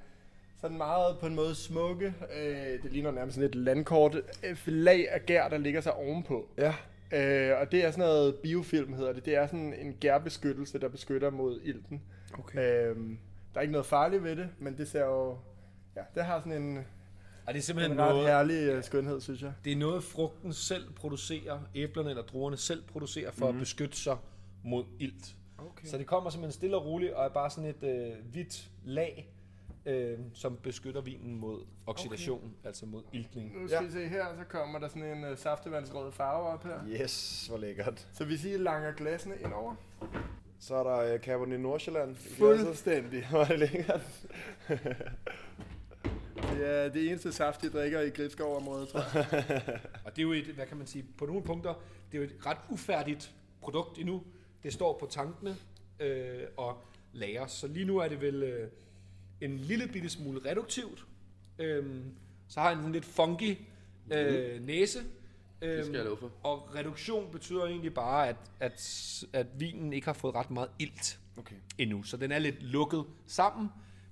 [0.60, 2.14] sådan meget på en måde smukke.
[2.36, 6.48] Øh, det ligner nærmest sådan et landkort øh, lag af gær, der ligger sig ovenpå.
[6.58, 6.74] Ja.
[7.12, 9.24] Øh, og det er sådan noget biofilm, hedder det.
[9.24, 12.02] Det er sådan en gærbeskyttelse, der beskytter mod ilten.
[12.38, 12.58] Okay.
[12.58, 12.96] Øh,
[13.54, 15.38] der er ikke noget farligt ved det, men det ser jo...
[15.96, 16.84] Ja, det har sådan en,
[17.46, 19.52] Og det er simpelthen en ret noget, herlig øh, skønhed, synes jeg.
[19.64, 23.56] det er noget, frugten selv producerer, æblerne eller druerne selv producerer, for mm.
[23.56, 24.16] at beskytte sig
[24.64, 25.36] mod ilt.
[25.58, 25.88] Okay.
[25.88, 29.32] Så det kommer simpelthen stille og roligt, og er bare sådan et øh, hvidt lag,
[29.86, 32.66] øh, som beskytter vinen mod oxidation, okay.
[32.66, 33.62] altså mod iltning.
[33.62, 33.88] Nu skal ja.
[33.88, 36.78] I se her, så kommer der sådan en øh, saftevandsrød farve op her.
[36.88, 38.08] Yes, hvor lækkert.
[38.12, 39.74] Så hvis I langer glasene indover.
[40.58, 42.16] Så er der uh, Cabernet Nordsjælland.
[42.16, 43.26] Fuldstændig.
[43.30, 44.26] Hvor er det lækkert.
[46.54, 49.80] Det er det eneste saft, de drikker i Gribskov-området, tror jeg.
[50.04, 51.74] Og det er jo et, hvad kan man sige, på nogle punkter,
[52.12, 54.22] det er jo et ret ufærdigt produkt endnu.
[54.62, 55.56] Det står på tankene
[56.00, 57.50] øh, og lagres.
[57.52, 58.68] Så lige nu er det vel øh,
[59.40, 61.06] en lille bitte smule reduktivt.
[61.58, 62.02] Øhm,
[62.48, 63.56] så har han sådan lidt funky
[64.12, 64.98] øh, næse.
[65.62, 66.30] Øhm, Det skal jeg love for.
[66.42, 71.18] Og reduktion betyder egentlig bare, at, at, at vinen ikke har fået ret meget ilt
[71.38, 71.56] Okay.
[71.78, 72.02] endnu.
[72.02, 73.68] Så den er lidt lukket sammen.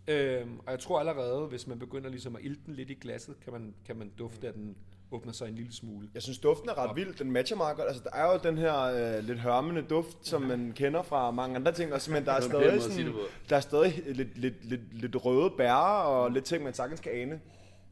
[0.09, 3.35] Øhm, og jeg tror allerede, hvis man begynder ligesom at ilte den lidt i glasset,
[3.45, 4.77] kan man, kan man dufte, at den
[5.11, 6.09] åbner sig en lille smule.
[6.14, 7.14] Jeg synes, duften er ret vild.
[7.14, 7.88] Den matcher meget godt.
[7.88, 8.79] Altså, der er jo den her
[9.19, 11.93] øh, lidt hørmende duft, som man kender fra mange andre ting.
[11.93, 13.12] Også, men der er stadig, sådan,
[13.49, 17.12] der er stadig lidt, lidt, lidt, lidt røde bær og lidt ting, man sagtens kan
[17.12, 17.40] ane.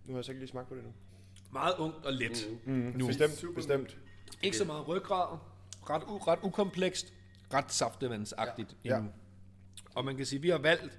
[0.06, 0.90] Nu har jeg så ikke lige smagt på det nu.
[1.52, 2.48] Meget ungt og let.
[2.66, 2.72] Mm.
[2.72, 3.06] Mm, Nu.
[3.06, 3.96] Bestemt, bestemt.
[4.42, 5.38] Ikke så meget ryggrad.
[5.90, 7.12] Ret, u, ret ukomplekst.
[7.54, 8.96] Ret saftevandsagtigt Ja.
[8.96, 9.10] endnu.
[9.94, 10.98] Og man kan sige, at vi har valgt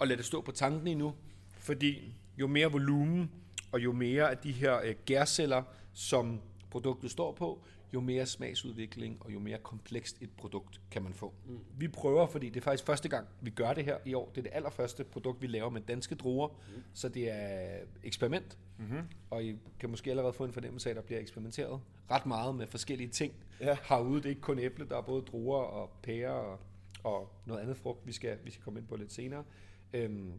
[0.00, 1.14] at lade det stå på tanken endnu,
[1.58, 3.30] fordi jo mere volumen
[3.72, 7.62] og jo mere af de her øh, gærceller, som produktet står på,
[7.94, 11.34] jo mere smagsudvikling og jo mere komplekst et produkt kan man få.
[11.46, 11.58] Mm.
[11.78, 14.28] Vi prøver, fordi det er faktisk første gang, vi gør det her i år.
[14.28, 16.82] Det er det allerførste produkt, vi laver med danske druer, mm.
[16.94, 18.58] så det er eksperiment.
[18.78, 18.98] Mm-hmm.
[19.30, 22.54] Og I kan måske allerede få en fornemmelse af, at der bliver eksperimenteret ret meget
[22.54, 23.76] med forskellige ting Ja.
[23.88, 24.16] herude.
[24.16, 26.58] Det er ikke kun æble, der er både druer og pærer og,
[27.04, 29.44] og noget andet frugt, vi skal, vi skal komme ind på lidt senere.
[29.92, 30.32] Øhm,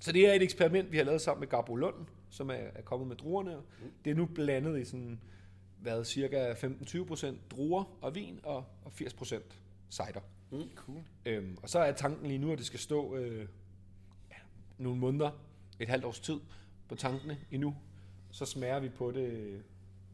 [0.00, 2.82] så det er et eksperiment, vi har lavet sammen med Garbo Lund, som er, er
[2.82, 3.56] kommet med druerne.
[3.56, 3.90] Mm.
[4.04, 5.20] Det er nu blandet i sådan,
[5.80, 9.40] hvad, cirka 15-20% druer og vin og, og 80%
[9.90, 10.20] cider.
[10.50, 10.62] Mm.
[10.74, 11.02] Cool.
[11.26, 13.48] Øhm, og så er tanken lige nu, at det skal stå øh,
[14.30, 14.36] ja,
[14.78, 15.30] nogle måneder,
[15.80, 16.40] et halvt års tid
[16.88, 17.76] på tankene endnu.
[18.30, 19.62] Så smager vi på det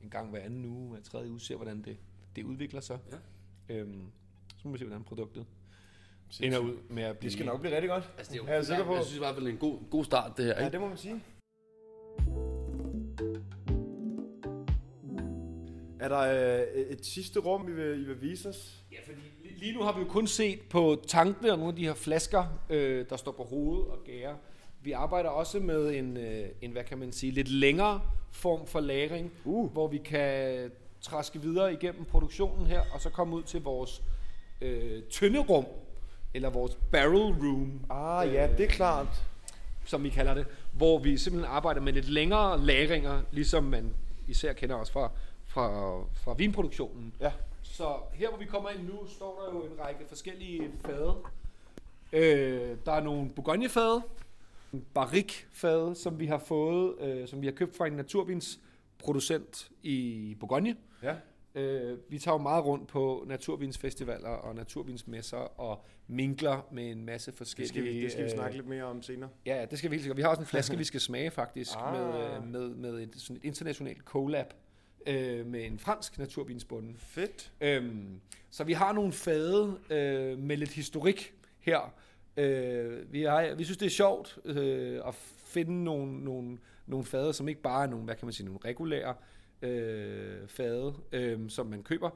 [0.02, 1.96] en gang hver anden uge, hver tredje uge, ser hvordan det,
[2.36, 2.98] det udvikler sig.
[3.68, 3.74] Ja.
[3.74, 4.06] Øhm,
[4.56, 5.46] så må vi se, hvordan produktet
[6.42, 7.28] ender ud med at blive...
[7.28, 8.10] Det skal nok blive rigtig godt.
[8.18, 8.94] Altså, det er jo, Er jeg sikker på?
[8.94, 10.52] Jeg synes i hvert fald, det er en god, god start, det her.
[10.58, 10.72] Ja, Ikke?
[10.72, 11.20] det må man sige.
[16.00, 16.18] Er der
[16.60, 18.74] øh, et sidste rum, I vil, I vil vise os?
[18.92, 21.76] Ja, fordi li- lige nu har vi jo kun set på tankene og nogle af
[21.76, 24.34] de her flasker, øh, der står på hovedet og gærer.
[24.82, 28.00] Vi arbejder også med en, øh, en, hvad kan man sige, lidt længere
[28.32, 29.72] form for lagring, Uh.
[29.72, 34.02] hvor vi kan traske videre igennem produktionen her, og så komme ud til vores
[34.60, 35.66] øh, tynderum,
[36.34, 39.06] eller vores barrel room, Ah, ja, det er klart.
[39.84, 43.94] som vi kalder det, hvor vi simpelthen arbejder med lidt længere lagringer, ligesom man
[44.28, 45.10] især kender os fra,
[45.46, 45.68] fra,
[46.14, 47.14] fra vinproduktionen.
[47.20, 47.32] Ja.
[47.62, 51.14] Så her hvor vi kommer ind nu, står der jo en række forskellige fade.
[52.12, 54.02] Øh, der er nogle Bourgogne-fade,
[54.94, 60.76] barrique-fade, som vi har fået, øh, som vi har købt fra en naturvinsproducent i Bourgogne.
[61.02, 61.14] Ja.
[61.54, 67.30] Øh, vi tager jo meget rundt på naturvinsfestivaler og naturvinsmesser og minkler med en masse
[67.30, 67.68] Det forskellige...
[67.68, 69.30] skal, vi, det skal vi øh, snakke lidt mere om senere.
[69.46, 70.16] Ja, det skal vi helt sikkert.
[70.16, 71.92] Vi har også en flaske, vi skal smage faktisk, Ah.
[71.96, 74.46] med, øh, med, med et, sådan et internationalt collab
[75.06, 76.94] øh, med en fransk naturvinsbonde.
[76.98, 77.52] Fedt.
[77.60, 81.94] Øhm, så vi har nogle fade øh, med lidt historik her.
[82.36, 87.32] Øh, vi, har, vi synes, det er sjovt øh, at finde nogle, nogle, nogle fade,
[87.32, 89.14] som ikke bare er nogle, hvad kan man sige, nogle regulære
[89.62, 92.10] øh, fade, øh, som man køber,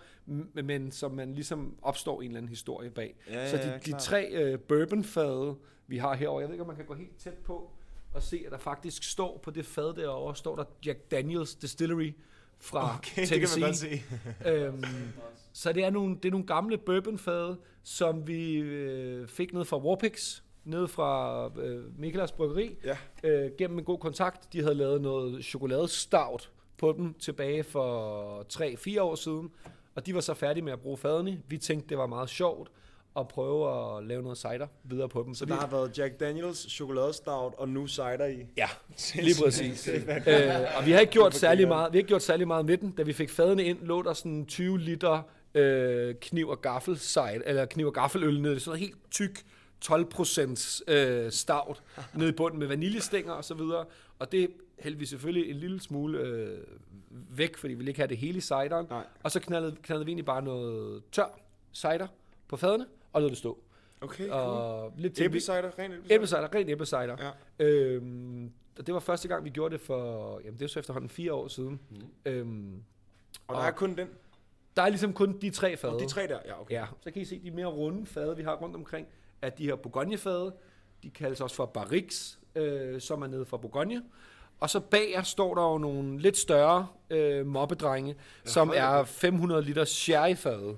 [0.63, 3.17] men som man ligesom opstår en eller anden historie bag.
[3.31, 6.67] Ja, så de, ja, de tre øh, bourbonfade, vi har herovre, jeg ved ikke, om
[6.69, 7.71] man kan gå helt tæt på
[8.15, 12.13] og se, at der faktisk står på det fad derovre, står der Jack Daniels Distillery
[12.59, 13.61] fra Okay, det kan Tennessee.
[13.61, 14.03] man godt se.
[14.51, 14.85] Øhm,
[15.53, 19.79] så det er nogle, det er nogle gamle bourbonfade, som vi øh, fik ned fra
[19.79, 22.97] Warpix, ned fra øh, Mikelas Bryggeri, Ja.
[23.25, 24.53] øh, gennem en god kontakt.
[24.53, 26.51] De havde lavet noget chokoladestout
[26.85, 29.51] på dem tilbage for 3-4 år siden,
[29.95, 31.41] og de var så færdige med at bruge fadene.
[31.49, 32.71] Vi tænkte, det var meget sjovt
[33.19, 35.35] at prøve at lave noget cider videre på dem.
[35.35, 38.47] Så vi, der har været Jack Daniels chokoladestout og nu cider i.
[38.57, 38.69] Ja,
[39.15, 39.89] lige præcis.
[39.89, 39.95] øh,
[40.79, 42.91] og vi har ikke gjort særlig meget, vi har ikke gjort særlig meget med den.
[42.91, 45.23] Da vi fik fadene ind, lå der sådan 20 liter
[45.55, 48.61] øh, kniv og gaffel cider, eller kniv og gaffeløl nede.
[48.61, 49.45] Sådan noget helt tyk
[49.85, 51.83] 12% øh, stout
[52.15, 53.85] nede i bunden med vaniljestænger og så videre.
[54.19, 54.51] Og det
[54.85, 56.59] hældte vi selvfølgelig en lille smule øh,
[57.11, 58.87] væk, fordi vi ville ikke have det hele i cideren.
[58.91, 59.05] Nej.
[59.23, 61.39] Og så knaldede, knaldede vi egentlig bare noget tør
[61.73, 62.07] cider
[62.49, 63.59] på fadene, og lod det stå.
[64.01, 64.41] Okay, cool.
[64.41, 66.15] Og lidt til Æblecider, ren æblecider.
[66.15, 67.17] Æblecider, ren æblecider.
[67.59, 67.65] Ja.
[67.65, 71.11] Øhm, og det var første gang, vi gjorde det for, jamen det er så efterhånden
[71.11, 71.81] fire år siden.
[71.91, 71.97] Mm.
[72.33, 72.83] Øhm,
[73.49, 74.09] Og der er kun den.
[74.77, 75.93] der er ligesom kun de tre fade.
[75.95, 76.75] Og de tre der, ja, okay.
[76.75, 79.07] Ja, så kan I se de mere runde fade, vi har rundt omkring,
[79.43, 80.55] at de her Bourgogne-fade,
[81.03, 84.03] de kaldes også for barriques, øh, som er nede fra Bourgogne.
[84.61, 88.85] Og så bag jer står der jo nogle lidt større øh, mobbedrenge, som hold da
[88.85, 90.77] er 500 liter sherryfade,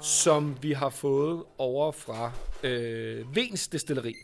[0.00, 4.14] som vi har fået over fra øh, Vens Destilleri.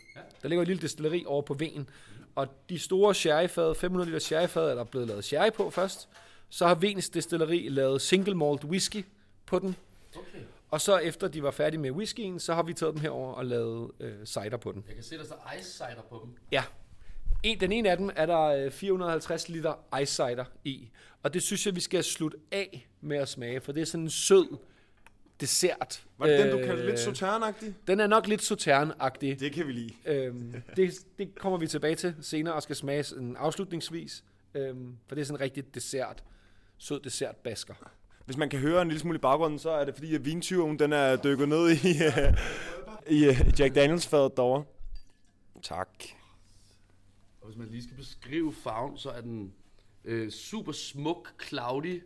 [0.41, 1.89] Der ligger et lille destilleri over på Ven.
[2.35, 6.09] Og de store sherryfade, 500 liter sherryfade, er der blevet lavet sherry på først.
[6.49, 9.05] Så har Vens Destilleri lavet single malt whisky
[9.45, 9.75] på den.
[10.15, 10.39] Okay.
[10.71, 13.45] Og så efter de var færdige med whiskyen, så har vi taget dem herover og
[13.45, 14.83] lavet øh, cider på den.
[14.87, 16.33] Jeg kan se, der står ice cider på dem.
[16.51, 16.63] Ja.
[17.43, 20.89] En, den ene af dem er der øh, 450 liter ice cider i.
[21.23, 24.03] Og det synes jeg, vi skal slutte af med at smage, for det er sådan
[24.03, 24.57] en sød
[25.39, 26.03] dessert.
[26.17, 27.75] Var det den, du Øh, kaldte lidt sauternagtig?
[27.87, 29.39] Den er nok lidt sauterne-agtig.
[29.39, 29.93] Det kan vi lide.
[30.05, 34.23] Øhm, det, det kommer vi tilbage til senere og skal smage sådan afslutningsvis.
[34.53, 36.23] Øhm, for det er sådan en rigtig dessert.
[36.77, 37.73] Sød dessert basker.
[38.25, 40.79] Hvis man kan høre en lille smule i baggrunden, så er det fordi, at vintyven
[40.79, 42.33] den er dykket ned i, øh,
[43.17, 44.63] i øh, Jack Daniels fadet derovre.
[45.63, 45.89] Tak.
[47.45, 49.53] Og hvis man lige skal beskrive farven, så er den
[50.03, 52.03] øh, super smuk, cloudy,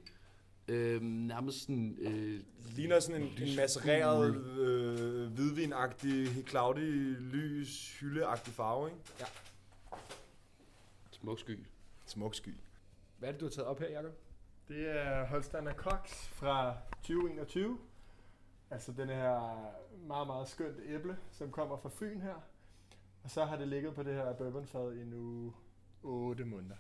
[0.67, 1.97] øh, nærmest sådan...
[1.99, 2.43] Øh,
[2.75, 9.01] Ligner sådan en, en macereret, øh, hvidvinagtig, cloudy, lys, hyldeagtig farve, ikke?
[11.11, 11.59] smuk sky.
[12.05, 12.55] Smuk sky.
[13.17, 14.13] Hvad er det, du har taget op her, Jacob?
[14.67, 17.77] Det er Holsteiner Cox fra 2021.
[18.69, 19.65] Altså den her
[20.07, 22.43] meget, meget skønt æble, som kommer fra Fyn her.
[23.23, 25.53] Og så har det ligget på det her bourbonfad i nu
[26.03, 26.75] 8 måneder.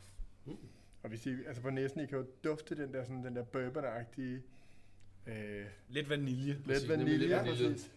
[0.45, 0.57] Mm.
[1.03, 3.43] Og hvis I, altså på næsen, I kan jo dufte den der, sådan, den der
[3.43, 4.41] bourbonagtige,
[5.27, 6.53] øh, Lidt vanilje.
[6.53, 7.17] lidt Præcis, vanilje.
[7.17, 7.69] lidt Ja, vanilje.
[7.69, 7.91] præcis.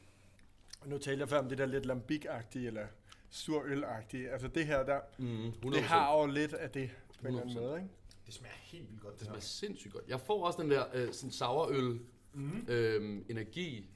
[0.81, 2.87] Og nu talte jeg før om det der lidt lambik-agtige, eller
[3.31, 4.28] surøl-agtige.
[4.33, 5.74] Altså det her der, Mm, 100%.
[5.74, 7.61] det har jo lidt af det på en eller anden 100%.
[7.61, 7.90] måde, ikke?
[8.26, 10.05] Det smager helt vildt godt, Det smager sindssygt godt.
[10.09, 12.00] Jeg får også den der øh, sådan sourøl
[12.35, 12.64] Mm.
[12.68, 13.90] øh, energi.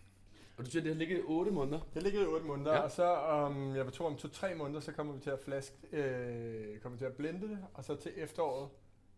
[0.57, 1.81] Og du siger, det har ligget i 8 måneder.
[1.95, 2.79] Det ligger i 8 måneder, Ja.
[2.81, 6.81] og så om, jeg tror om 2-3 måneder, så kommer vi til at flaske, øh,
[6.81, 8.69] kommer til at blende det, og så til efteråret,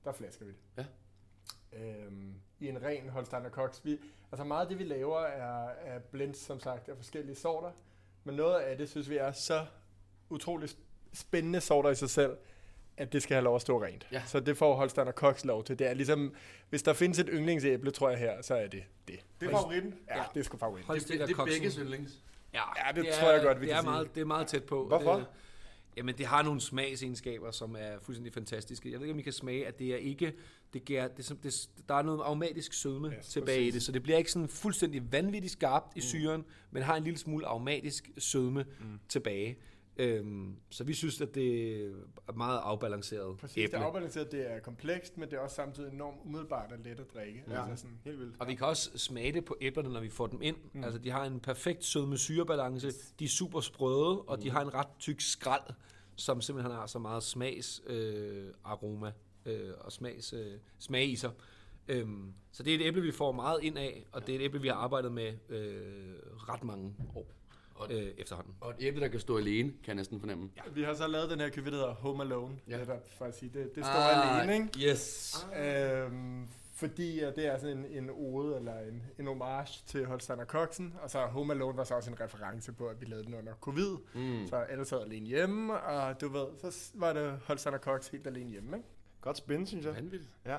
[0.04, 0.86] der flasker vi det.
[1.72, 1.78] Ja.
[1.78, 3.80] Øhm, I en ren Holsteiner Cox.
[3.84, 3.98] Vi,
[4.32, 7.70] altså meget af det, vi laver, er, er blends, som sagt, af forskellige sorter,
[8.24, 9.66] men noget af det, synes vi er så
[10.30, 10.78] utroligt
[11.12, 12.36] spændende sorter i sig selv,
[12.98, 14.06] at det skal have lov at stå rent.
[14.12, 14.22] Ja.
[14.26, 15.78] Så det får Holsteiner Cox lov til.
[15.78, 16.34] Det er ligesom,
[16.70, 19.16] hvis der findes et yndlingsæble, tror jeg her, så er det det.
[19.40, 19.94] Det er favoritten.
[20.16, 20.84] Ja, det er sgu favorit.
[20.88, 22.12] Det, det, det er begge yndlings.
[22.54, 23.90] Ja, Ja, det tror jeg godt, vi det kan er sige.
[23.90, 24.86] meget, Det er meget tæt på.
[24.88, 25.14] Hvorfor?
[25.16, 25.22] Øh,
[25.96, 28.90] jamen, det har nogle smagsegenskaber, som er fuldstændig fantastiske.
[28.92, 30.32] Jeg ved ikke, om I kan smage, at det er ikke...
[30.72, 33.74] Det giver, det, er det, der er noget aromatisk sødme Yes, tilbage i præcis.
[33.74, 37.18] det, så det bliver ikke sådan fuldstændig vanvittigt skarpt i syren, men har en lille
[37.18, 38.98] smule aromatisk sødme mm.
[39.08, 39.58] tilbage.
[39.98, 41.80] Øhm, så vi synes, at det
[42.28, 43.76] er meget afbalanceret Præcis, det æble.
[43.76, 47.14] er afbalanceret, det er komplekst, men det er også samtidig enormt umiddelbart og let at
[47.14, 47.44] drikke.
[47.48, 47.70] Ja.
[47.70, 48.36] Altså sådan, Helt vildt.
[48.38, 50.56] Og vi kan også smage det på æblerne, når vi får dem ind.
[50.72, 50.84] Mm.
[50.84, 52.90] Altså, de har en perfekt sødme syrebalance.
[53.18, 55.74] De er super sprøde, og de har en ret tyk skrald,
[56.16, 59.12] som simpelthen har så meget smags øh, aroma
[59.46, 61.30] øh, og smags, øh, smag i sig.
[61.88, 64.42] Øhm, så det er et æble, vi får meget ind af, og det er et
[64.44, 67.37] æble, vi har arbejdet med øh, ret mange år
[67.78, 68.54] Og, øh, efterhånden.
[68.60, 70.50] og et æble, der kan stå alene, kan jeg næsten fornemme.
[70.56, 70.62] ja.
[70.72, 72.78] Vi har så lavet den her købe, der hedder Home Alone, Ja.
[72.78, 73.26] ja.
[73.26, 74.90] at sige, det, det står ah, alene, ikke?
[74.90, 75.36] Yes.
[75.56, 80.40] Øhm, fordi at det er sådan en, en ode eller en, en homage til Holstein
[80.40, 83.24] og Koksen, og så Home Alone var så også en reference på, at vi lavede
[83.26, 84.46] den under covid, Mm.
[84.48, 88.26] så alle sad alene hjemme, og du ved, så var det Holstein og Koks helt
[88.26, 88.88] alene hjemme, ikke?
[89.20, 89.94] Godt spin, synes jeg.
[89.94, 90.30] Vanvittigt.
[90.46, 90.56] Ja.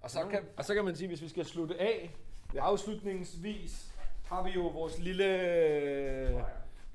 [0.00, 2.16] Og så, kan, og så kan man sige, hvis vi skal slutte af,
[2.58, 3.92] afslutningsvis
[4.26, 6.44] har vi jo vores lille,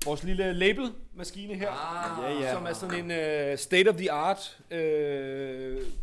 [0.04, 2.52] vores lille label-maskine her, Ah, Ja, ja.
[2.54, 4.76] som er sådan en uh, state-of-the-art uh,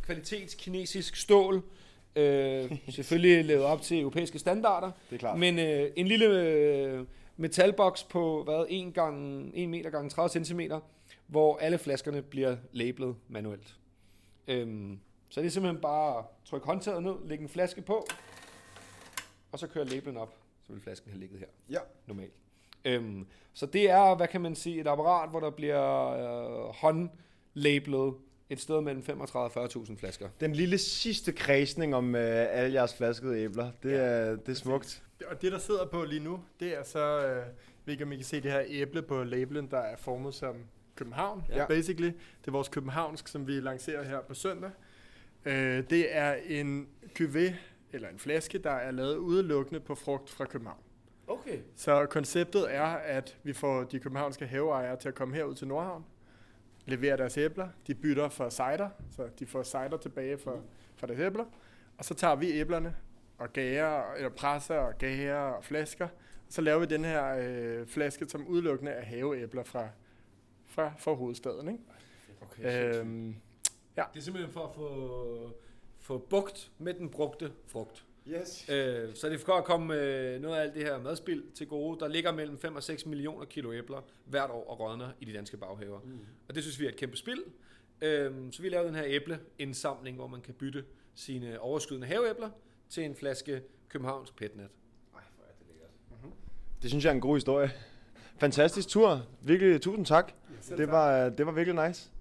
[0.05, 1.55] kvalitets kinesisk stål.
[1.55, 5.39] Uh, selvfølgelig lavet op til europæiske standarder, Det er klart.
[5.39, 7.05] men uh, en lille uh,
[7.37, 10.59] metalboks på hvad, 1, gange, 1 meter gange 30 cm,
[11.27, 13.75] hvor alle flaskerne bliver labelet manuelt.
[14.47, 18.07] Um, så det er simpelthen bare at trykke håndtaget ned, lægge en flaske på,
[19.51, 20.33] og så kører labelen op,
[20.69, 21.79] så vil flasken have ligget her Ja.
[22.07, 22.33] normalt.
[22.85, 26.09] Øhm, så det er, hvad kan man sige, et apparat, hvor der bliver
[26.67, 28.13] øh, håndlabelet
[28.49, 30.29] et sted mellem 35 og 40.000 flasker.
[30.39, 35.03] Den lille sidste kredsning om øh, alle jeres flaskede æbler, det, er, det er smukt.
[35.31, 38.41] Og det, der sidder på lige nu, det er så, øh, om I kan se
[38.41, 40.55] det her æble på labelen, der er formet som
[40.95, 41.57] København, Ja.
[41.57, 41.65] ja.
[41.67, 42.07] basically.
[42.41, 44.71] Det er vores københavnsk, som vi lancerer her på søndag.
[45.45, 46.87] Øh, det er en
[47.19, 47.53] cuvée,
[47.93, 50.79] eller en flaske, der er lavet udelukkende på frugt fra København.
[51.27, 51.59] Okay.
[51.75, 56.05] Så konceptet er, at vi får de københavnske haveejere til at komme herud til Nordhavn,
[56.85, 60.63] levere deres æbler, de bytter for cider, så de får cider tilbage for,
[60.95, 61.45] for deres æbler,
[61.97, 62.95] og så tager vi æblerne
[63.37, 66.05] og gager, eller presser og gager og flasker,
[66.47, 69.87] og så laver vi den her øh, flaske, som udelukkende er haveæbler fra,
[70.65, 71.67] fra, fra hovedstaden.
[71.67, 71.83] Ikke?
[72.41, 73.35] Okay, Øhm,
[73.95, 75.51] det er simpelthen for at få,
[76.09, 78.05] få bugt med den brugte frugt.
[78.27, 78.69] Yes.
[78.69, 81.67] Øh, så det er for at komme øh, noget af alt det her madspild til
[81.67, 81.99] gode.
[81.99, 85.33] Der ligger mellem 5 og 6 millioner kilo æbler hvert år og rådner i de
[85.33, 85.99] danske baghaver.
[85.99, 86.19] Mm.
[86.47, 87.43] Og det synes vi er et kæmpe spild.
[88.01, 92.49] Øhm, så vi lavede den her æbleindsamling, hvor man kan bytte sine overskydende haveæbler
[92.89, 94.67] til en flaske Københavns Petnet.
[96.81, 97.71] Det synes jeg er en god historie.
[98.37, 99.25] Fantastisk tur.
[99.41, 100.31] Virkelig, tusind tak.
[100.77, 102.11] Det var, det var virkelig nice.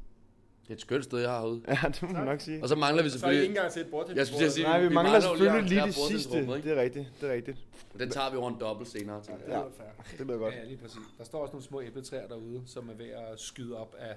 [0.68, 1.62] Det er et skønt sted, jeg har herude.
[1.68, 2.62] Ja, det må man nok sige.
[2.62, 3.48] Og så mangler vi så har I ikke selvfølgelig...
[3.48, 5.44] engang set bord Jeg skulle til at sige, Nej, vi, vi mangler mangler jo lige
[5.44, 6.38] selvfølgelig lige erklære det sidste.
[6.38, 6.68] ikke?
[6.70, 7.58] Det er rigtigt, det er rigtigt.
[7.98, 9.22] Den tager vi over en dobbelt senere.
[9.28, 9.36] jeg.
[9.48, 9.54] Ja.
[9.54, 10.16] Det lyder fair.
[10.18, 10.54] Det lyder godt.
[10.54, 10.98] Ja, lige præcis.
[11.18, 14.14] Der står også nogle små æbletræer derude, som er ved at skyde op af,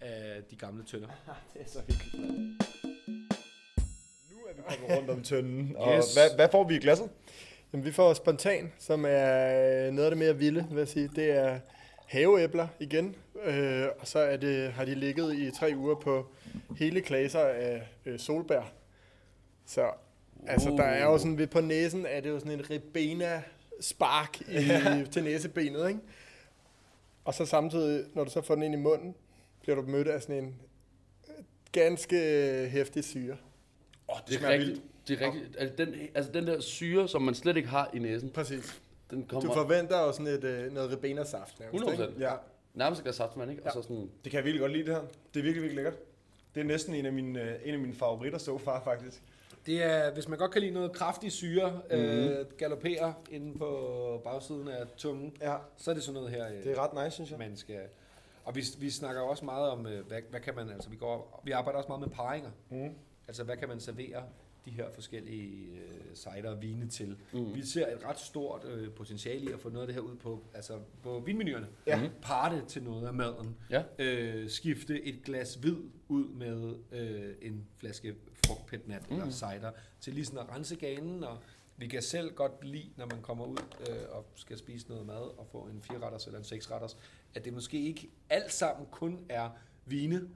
[0.00, 1.08] af de gamle tønder.
[1.54, 2.14] Det er så hyggeligt.
[4.30, 5.74] Nu er vi kommet rundt om tønden.
[5.76, 6.14] Og Yes.
[6.14, 7.08] hvad, hvad får vi i glasset?
[7.72, 11.10] Jamen, vi får spontan, som er noget af det mere vilde, vil jeg sige.
[11.16, 11.58] Det er
[12.12, 16.26] haveæbler igen, øh, og så er det, har de ligget i tre uger på
[16.78, 18.72] hele klaser af øh, solbær.
[19.66, 19.90] Så
[20.46, 23.42] altså, der er jo sådan, ved på næsen er det jo sådan en ribena
[23.80, 26.00] spark i, til næsebenet, ikke?
[27.24, 29.14] Og så samtidig, når du så får den ind i munden,
[29.62, 30.54] bliver du mødt af sådan en
[31.28, 33.36] øh, ganske øh, hæftig syre.
[34.08, 34.82] Åh, det er smager rigtigt.
[35.08, 35.56] Det er rigtigt.
[35.58, 38.81] Altså den, altså den der syre, som man slet ikke har i næsen, Præcis.
[39.12, 41.60] Den Du kommer forventer jo sådan et, øh, noget ribena-saft.
[41.60, 41.90] nærmest, 100%.
[42.08, 42.20] ikke?
[42.20, 42.34] Ja,
[42.74, 43.62] nærmest et glas saftevand, ikke?
[43.62, 43.72] Og Ja.
[43.72, 44.10] så sådan...
[44.24, 45.00] det kan jeg virkelig godt lide det her.
[45.34, 45.94] Det er virkelig, virkelig lækkert.
[46.54, 49.22] Det er næsten en af mine, øh, en af mine favoritter so far, faktisk.
[49.66, 52.04] Det er, hvis man godt kan lide noget kraftig syre, mm-hmm.
[52.04, 56.64] øh, galopperer inde på bagsiden af tungen, Ja, så er det sådan noget her, øh,
[56.64, 57.38] det er ret nice, synes jeg.
[57.38, 57.80] man skal...
[58.44, 61.40] Og vi, vi snakker også meget om, øh, hvad, hvad kan man, altså vi, går,
[61.44, 62.50] vi arbejder også meget med paringer.
[62.70, 62.90] Mm.
[63.28, 64.22] Altså, hvad kan man servere
[64.64, 67.16] de her forskellige øh, cider og vine til?
[67.32, 67.40] Mm.
[67.40, 67.54] Mm.
[67.54, 70.16] Vi ser et ret stort øh, potentiale i at få noget af det her ud
[70.16, 71.66] på, altså på vinmenuerne.
[71.86, 72.10] Ja.
[72.22, 73.56] Parre det til noget af maden.
[73.70, 73.82] Ja.
[73.98, 75.76] Øh, skifte et glas hvid
[76.08, 78.14] ud med øh, en flaske
[78.46, 79.16] frugtpetnat mm.
[79.16, 79.70] eller cider,
[80.00, 81.38] til lige sådan at rense ganen, og
[81.76, 85.38] vi kan selv godt lide, når man kommer ud øh, og skal spise noget mad
[85.38, 86.96] og få en 4-retters eller en 6-retters,
[87.34, 89.50] at det måske ikke alt sammen kun er
[89.86, 90.28] vine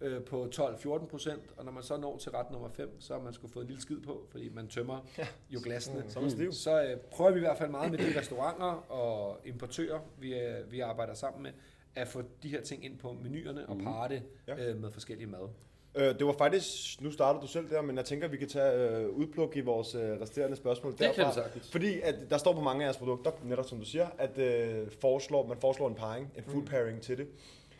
[0.00, 3.20] øh, på 12-14 procent, og når man så når til ret nummer 5, så har
[3.20, 5.06] man skulle fået en lille skid på, fordi man tømmer
[5.54, 6.04] jo glasene.
[6.08, 6.52] Så er man stiv.
[6.52, 10.72] Så øh, prøver vi i hvert fald meget med de restauranter og importører, vi, øh,
[10.72, 11.50] vi arbejder sammen med,
[11.94, 14.70] at få de her ting ind på menuerne og parre det Ja.
[14.70, 15.48] øh, med forskellige mad.
[15.94, 18.98] Øh, det var faktisk, nu starter du selv der, men jeg tænker, vi kan tage
[18.98, 21.28] øh, udpluk i vores øh, resterende spørgsmål Det kan derfra.
[21.28, 21.70] vi sagtens.
[21.70, 24.90] Fordi at der står på mange af jeres produkter, netop som du siger, at øh,
[25.00, 27.28] foreslår, man foreslår en parring, en food pairing til det.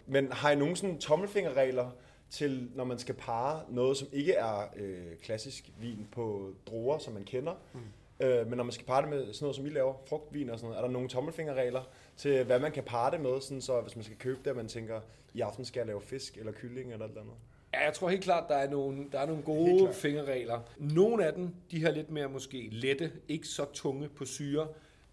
[0.06, 1.90] Men har I nogen sådan tommelfingerregler
[2.30, 7.12] til, når man skal parre noget, som ikke er øh, klassisk vin på druer, som
[7.12, 8.26] man kender, mm.
[8.26, 10.58] øh, men når man skal parre det med sådan noget, som I laver, frugtvin og
[10.58, 11.82] sådan noget, er der nogle tommelfingerregler
[12.16, 14.56] til, hvad man kan parre det med, sådan så hvis man skal købe det, og
[14.56, 15.00] man tænker,
[15.34, 17.34] i aften skal jeg lave fisk eller kylling eller et eller andet?
[17.74, 20.60] Ja, jeg tror helt klart, der er nogle, der er nogle gode fingerregler.
[20.78, 24.68] Nogle af dem, de her lidt mere måske lette, ikke så tunge på syre,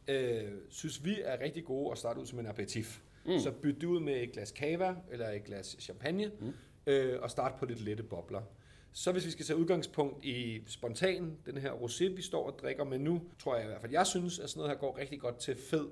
[0.07, 2.99] øh, synes vi er rigtig gode at starte ud som en aperitif.
[3.25, 3.39] Mm.
[3.39, 6.53] Så byt det ud med et glas cava eller et glas champagne, mm.
[6.87, 8.41] Øh, og start på lidt lette bobler.
[8.93, 12.83] Så hvis vi skal tage udgangspunkt i spontan, den her rosé, vi står og drikker
[12.83, 15.19] med nu, tror jeg i hvert fald, jeg synes, at sådan noget her går rigtig
[15.19, 15.87] godt til fed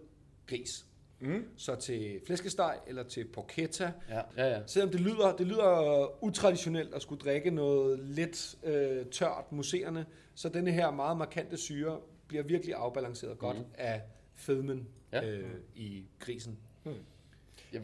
[0.48, 0.86] gris.
[1.20, 1.46] Mm.
[1.58, 3.92] Så til flæskesteg eller til porchetta.
[4.10, 4.62] Ja, ja, ja.
[4.68, 10.50] Selvom det lyder, det lyder utraditionelt at skulle drikke noget lidt øh, tørt, muserende, så
[10.50, 13.66] denne her meget markante syre bliver virkelig afbalanceret godt Mhm.
[13.74, 14.02] af
[14.36, 15.30] fedmen Ja.
[15.30, 16.60] øh, i grisen.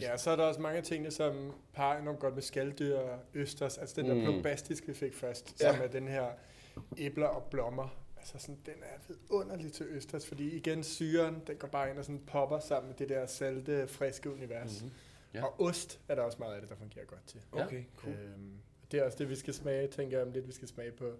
[0.01, 3.19] Ja, så er der også mange af tingene, som parer enormt godt med skalddyr og
[3.33, 3.77] østers.
[3.77, 4.19] Altså den der Mm.
[4.19, 4.25] mm.
[4.25, 5.67] plombastiske, vi fik først, Ja.
[5.67, 5.73] ja.
[5.75, 6.27] som er den her
[6.97, 7.95] æbler og blommer.
[8.17, 12.05] Altså sådan, den er vidunderlig til østers, fordi igen syren, den går bare ind og
[12.05, 14.81] sådan popper sammen med det der salte, friske univers.
[14.81, 14.91] Mhm.
[15.33, 15.39] Ja.
[15.39, 15.45] Ja.
[15.45, 17.41] Og ost er der også meget af det, der fungerer godt til.
[17.55, 17.65] Ja.
[17.65, 18.13] Okay, cool.
[18.13, 18.51] Øhm,
[18.91, 20.47] det er også det, vi skal smage, tænker jeg om lidt.
[20.47, 21.11] Vi skal smage på,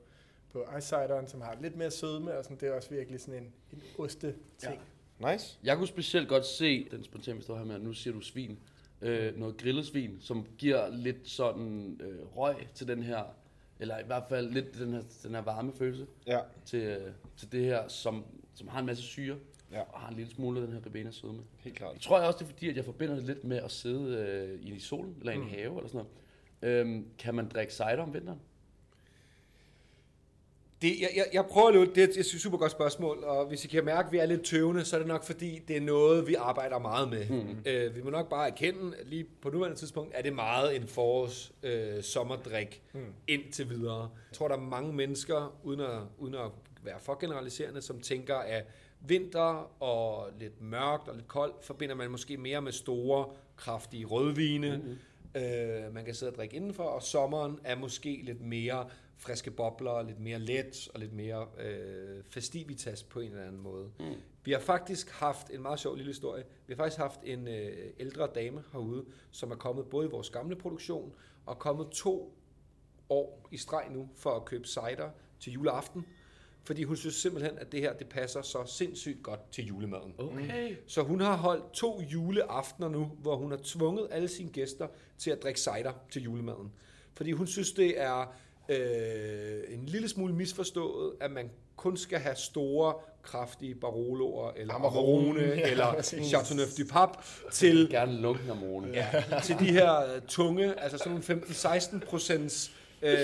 [0.51, 3.43] på ice cideren, som har lidt mere sødme, og sådan, det er også virkelig sådan
[3.43, 4.81] en, en oste-ting.
[5.31, 5.57] Nice.
[5.63, 8.59] Jeg kunne specielt godt se den spontane, vi står her med, nu siger du svin,
[9.01, 13.23] øh, noget grillet svin, som giver lidt sådan øh, røg til den her,
[13.79, 16.39] eller i hvert fald lidt den her, den her varme følelse Ja.
[16.65, 19.35] til, øh, til det her, som, som har en masse syre,
[19.71, 19.81] Ja.
[19.81, 21.39] og har en lille smule af den her ribena sødme.
[21.59, 21.93] Helt klart.
[21.93, 24.17] Jeg tror jeg også, det er fordi, at jeg forbinder det lidt med at sidde
[24.63, 26.05] øh, i solen, eller i en have, eller sådan
[26.61, 26.79] noget.
[26.87, 28.39] Øhm, kan man drikke cider om vinteren?
[30.81, 33.67] Det, jeg, jeg, jeg prøver lidt, det er et super godt spørgsmål, og hvis I
[33.67, 36.27] kan mærke, at vi er lidt tøvende, så er det nok fordi, det er noget,
[36.27, 37.29] vi arbejder meget med.
[37.29, 37.57] Mm.
[37.65, 40.87] Øh, vi må nok bare erkende, at lige på nuværende tidspunkt er det meget en
[40.87, 42.99] forårs øh, sommerdrik mm.
[43.27, 44.01] indtil videre.
[44.01, 46.51] Jeg tror, der er mange mennesker, uden at, uden at
[46.83, 48.63] være for generaliserende, som tænker, at
[49.01, 54.81] vinter og lidt mørkt og lidt koldt, forbinder man måske mere med store, kraftige rødvine.
[54.85, 54.97] Mm.
[55.41, 58.85] Øh, man kan sidde og drikke indenfor, og sommeren er måske lidt mere
[59.19, 63.91] friske bobler, lidt mere let og lidt mere øh, festivitas på en eller anden måde.
[63.99, 64.05] Mm.
[64.43, 66.43] Vi har faktisk haft en meget sjov lille historie.
[66.67, 70.29] Vi har faktisk haft en øh, ældre dame herude, som er kommet både i vores
[70.29, 71.13] gamle produktion
[71.45, 72.35] og kommet to
[73.09, 76.05] år i streg nu for at købe cider til juleaften.
[76.63, 80.13] Fordi hun synes simpelthen, at det her det passer så sindssygt godt til julemaden.
[80.17, 80.75] Okay.
[80.87, 85.31] Så hun har holdt to juleaftener nu, hvor hun har tvunget alle sine gæster til
[85.31, 86.71] at drikke cider til julemaden.
[87.13, 88.35] Fordi hun synes, det er
[88.69, 95.39] øh, en lille smule misforstået, at man kun skal have store, kraftige Baroloer, eller Amarone.
[95.39, 96.27] Amarone, Ja, eller præcis.
[96.27, 97.17] Chateauneuf du Pape
[97.51, 98.93] til Gerne lunken morgenen.
[98.93, 103.17] ja, til de her øh, tunge, altså sådan nogle 15-16 procents øh,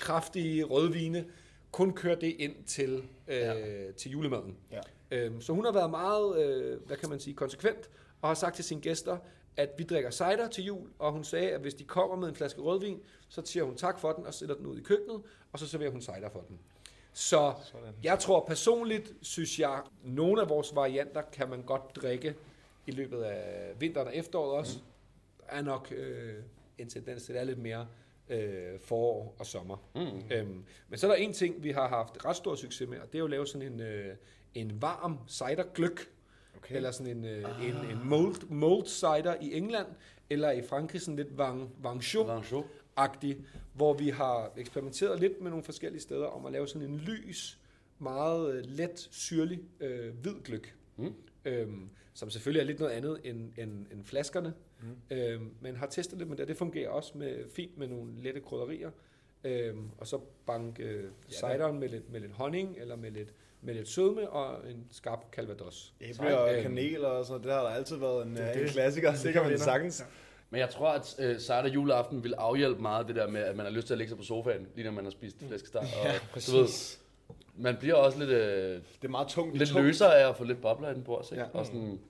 [0.00, 1.24] kraftige rødvine,
[1.72, 3.54] kun køre det ind til, øh, ja.
[3.96, 4.56] til julemaden.
[4.72, 4.80] Ja.
[5.10, 7.90] Øhm, så hun har været meget, øh, hvad kan man sige, konsekvent,
[8.22, 9.16] og har sagt til sine gæster,
[9.58, 12.34] at vi drikker cider til jul, og hun sagde, at hvis de kommer med en
[12.34, 15.58] flaske rødvin, så siger hun tak for den, og sætter den ud i køkkenet, og
[15.58, 16.58] så serverer hun cider for den.
[17.12, 17.94] Så Sådan.
[18.02, 22.34] jeg tror personligt, synes jeg, nogle af vores varianter kan man godt drikke
[22.86, 24.78] i løbet af vinteren og efteråret også.
[25.40, 26.34] Der er nok øh,
[26.78, 27.86] en tendens til, at det er lidt mere
[28.28, 29.76] øh, forår og sommer.
[29.94, 30.36] Mm.
[30.36, 33.06] Øhm, men så er der en ting, vi har haft ret stor succes med, og
[33.06, 34.16] det er jo at lave sådan en, øh,
[34.54, 36.10] en varm cidergløk,
[36.58, 36.76] Okay.
[36.76, 39.86] eller sådan en, øh, en, en mold, mold cider i England,
[40.30, 42.64] eller i Frankrig sådan lidt vang, vangchaud Vancho.
[42.96, 43.36] agtig
[43.74, 47.58] hvor vi har eksperimenteret lidt med nogle forskellige steder om at lave sådan en lys,
[47.98, 50.74] meget øh, let, syrlig øh, hvid gløk.
[50.96, 51.14] Mm.
[51.44, 54.54] Øhm, som selvfølgelig er lidt noget andet end, end, end flaskerne.
[54.82, 55.16] Mm.
[55.16, 58.40] Øhm, men har testet det med det, det fungerer også med, fint med nogle lette
[58.40, 58.90] krydderier.
[59.44, 63.74] Øhm, og så banke øh, cideren med lidt, med lidt honning, eller med lidt, med
[63.74, 65.92] lidt sødme og en skarp calvados.
[66.00, 68.58] Æble og Øhm, kanel og sådan det har der altid været en, Det øh, en
[68.62, 68.70] det.
[68.70, 70.00] klassiker, det kan man sagtens.
[70.00, 70.04] Ja.
[70.50, 73.66] Men jeg tror, at øh, cider juleaften vil afhjælpe meget det der med, at man
[73.66, 75.80] har lyst til at lægge sig på sofaen, lige når man har spist flæskesteg.
[75.80, 76.68] Og, du ved,
[77.56, 79.58] man bliver også lidt, øh, Det er meget tungt.
[79.58, 79.86] lidt tungt.
[79.86, 81.30] løsere af at få lidt bobler i den bords.
[81.32, 81.42] Ikke?
[81.42, 81.48] Ja.
[81.54, 81.58] Ja.
[81.58, 82.00] Og sådan,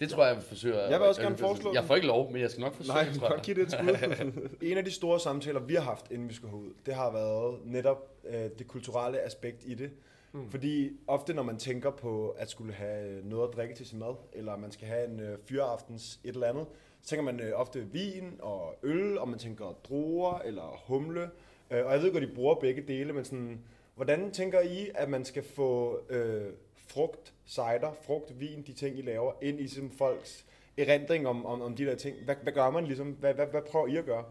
[0.00, 0.78] det tror jeg, jeg vil forsøge.
[0.78, 2.94] Jeg vil også at- gerne foreslå Jeg får ikke lov, men jeg skal nok forsøge,
[2.94, 3.30] Nej, jeg.
[3.30, 4.38] godt give det et skud.
[4.70, 7.58] en af de store samtaler, vi har haft, inden vi skulle herud, det har været
[7.64, 9.90] netop øh, det kulturelle aspekt i det.
[10.32, 10.50] Mm.
[10.50, 14.14] Fordi ofte, når man tænker på at skulle have noget at drikke til sin mad,
[14.32, 16.66] eller man skal have en øh, fyraftens et eller andet,
[17.02, 21.30] så tænker man øh, ofte vin og øl, og man tænker druer eller humle.
[21.70, 23.60] Øh, og jeg ved godt, de bruger begge dele, men sådan,
[23.94, 29.02] hvordan tænker I, at man skal få øh, frugt, cider, frugt, vin, de ting, I
[29.02, 32.16] laver, ind i sådan folks erindring om, om, om de der ting?
[32.24, 33.10] Hvad, hvad gør man ligesom?
[33.10, 34.24] Hvad, hvad, hvad prøver I at gøre?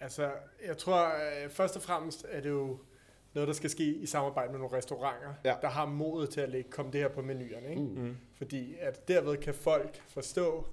[0.00, 0.30] Altså,
[0.66, 2.78] jeg tror øh, først og fremmest er det jo
[3.36, 5.54] noget, der skal ske i samarbejde med nogle restauranter, Ja.
[5.62, 7.68] der har modet til at lægge, komme det her på menuerne.
[7.70, 7.82] Ikke?
[7.82, 7.88] Mm.
[8.02, 8.16] Mm.
[8.34, 10.66] Fordi at derved kan folk forstå,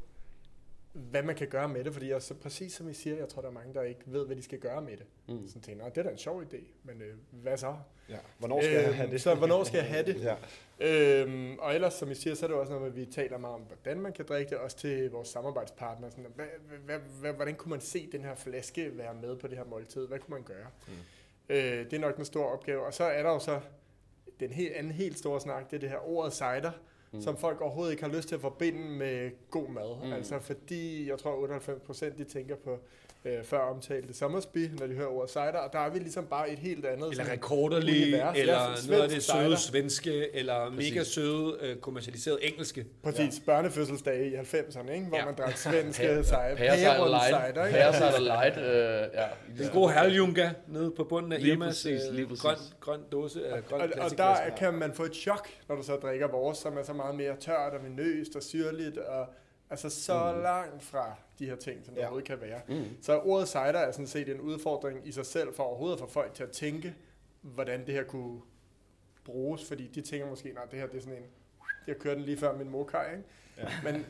[0.93, 3.41] hvad man kan gøre med det, fordi jeg, så præcis som I siger, jeg tror,
[3.41, 5.05] der er mange, der ikke ved, hvad de skal gøre med det.
[5.27, 5.47] Mm.
[5.47, 7.75] Så tænker det er da en sjov idé, men øh, hvad så?
[8.09, 8.17] Ja.
[8.39, 9.21] Hvornår skal jeg have Øhm, det?
[9.21, 10.21] Så hvornår skal jeg have det?
[10.21, 10.35] Ja.
[10.79, 13.55] Øhm, og ellers, som I siger, så er det også noget at vi taler meget
[13.55, 16.11] om, hvordan man kan drikke det, også til vores samarbejdspartnere.
[16.11, 16.45] Sådan, hvad,
[16.85, 20.07] hvad, hvad, hvordan kunne man se den her flaske være med på det her måltid?
[20.07, 20.67] Hvad kunne man gøre?
[20.87, 20.93] Mm.
[21.49, 22.85] Øh, det er nok en stor opgave.
[22.85, 23.59] Og så er der jo så
[24.39, 26.71] den helt, anden helt store snak, det er det her ordet cider,
[27.11, 27.21] mm.
[27.21, 30.07] som folk overhovedet ikke har lyst til at forbinde med god mad.
[30.07, 30.13] Mm.
[30.13, 32.79] Altså fordi, jeg tror 98 procent, de tænker på
[33.25, 36.49] øh, før omtalte Sommersby, når de hører ordet cider, og der er vi ligesom bare
[36.51, 38.37] et helt andet Eller rekorderlige, univers.
[38.39, 38.59] eller Ja,
[38.89, 39.55] noget af det søde cider.
[39.55, 40.91] svenske, eller Præcis.
[40.93, 42.85] mega søde, øh, kommercialiseret engelske.
[43.03, 43.43] Præcis, ja.
[43.45, 45.05] børnefødselsdage i 90'erne, ikke?
[45.05, 45.21] hvor Ja.
[45.21, 45.25] ja.
[45.25, 47.07] man drak svenske Pære- cider.
[47.09, 47.27] Light.
[47.27, 47.71] cider?
[47.71, 48.57] Pærecider light.
[48.57, 49.63] Øh, ja.
[49.63, 52.41] Den gode herljunga nede på bunden af Lige Irmas præcis, øh, lige præcis.
[52.43, 55.83] grøn, grøn dåse af grøn Og, og der kan man få et chok, når du
[55.83, 59.25] så drikker vores, som er så meget mere tørt og venøst og syrligt, og
[59.69, 60.41] altså så mm.
[60.41, 62.05] langt fra de her ting, som det Ja.
[62.05, 62.61] overhovedet kan være.
[62.67, 62.83] Mm.
[63.01, 66.33] Så ordet cider er sådan set en udfordring i sig selv, for overhovedet få folk
[66.33, 66.95] til at tænke,
[67.41, 68.41] hvordan det her kunne
[69.25, 71.23] bruges, fordi de tænker måske, nej, det her det er sådan en,
[71.87, 73.23] jeg kørte den lige før min mokaj, ikke?
[73.57, 73.67] Ja.
[73.83, 74.05] Men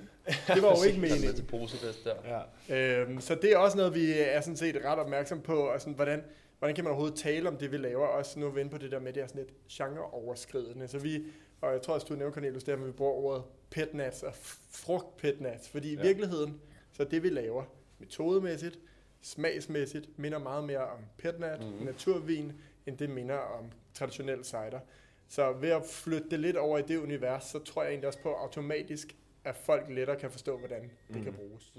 [0.56, 1.46] det var jo ikke Med til meningen.
[1.46, 2.44] posefest der.
[2.70, 3.02] Ja.
[3.02, 5.94] Øhm, så det er også noget, vi er sådan set ret opmærksom på, og sådan,
[5.94, 6.24] hvordan,
[6.64, 8.78] hvordan kan man overhovedet tale om det, vi laver, også nu er vi inde på
[8.78, 11.24] det der med, det er sådan lidt genreoverskridende, så vi,
[11.62, 14.34] og jeg tror også, du nævnte, Cornelius, der, at vi bruger ordet petnats og
[14.70, 16.02] frugt-petnats, fordi i Ja.
[16.02, 16.62] virkeligheden,
[16.92, 17.64] så det vi laver,
[18.00, 18.80] metodemæssigt,
[19.22, 21.70] smagsmæssigt, minder meget mere om petnat, Mhm.
[21.70, 21.86] mm-hmm.
[21.86, 22.52] naturvin,
[22.86, 24.80] end det minder om traditionel cider.
[25.28, 28.20] Så ved at flytte det lidt over i det univers, så tror jeg egentlig også
[28.20, 31.74] på automatisk, at folk lettere kan forstå, hvordan det kan bruges.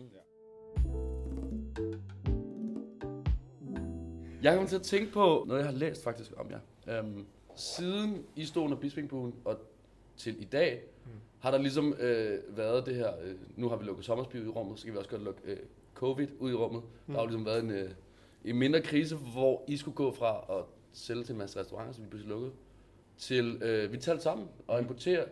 [4.44, 6.98] Jeg kommer til at tænke på noget, jeg har læst faktisk om jer.
[6.98, 7.26] Øhm,
[7.56, 9.58] siden I stod under Bispingbuen og
[10.16, 11.10] til i dag, Mm.
[11.38, 14.48] har der ligesom øh, været det her, øh, nu har vi lukket sommersby ud i
[14.48, 15.56] rummet, så kan vi også godt lukke øh,
[15.94, 16.82] covid ud i rummet.
[16.82, 16.90] Mm.
[17.06, 17.90] Der har jo ligesom været en, øh,
[18.44, 22.04] en mindre krise, hvor I skulle gå fra at sælge til en masse restauranter, som
[22.04, 22.52] vi pludselig lukkede,
[23.18, 25.24] til øh, vi talte sammen og importere,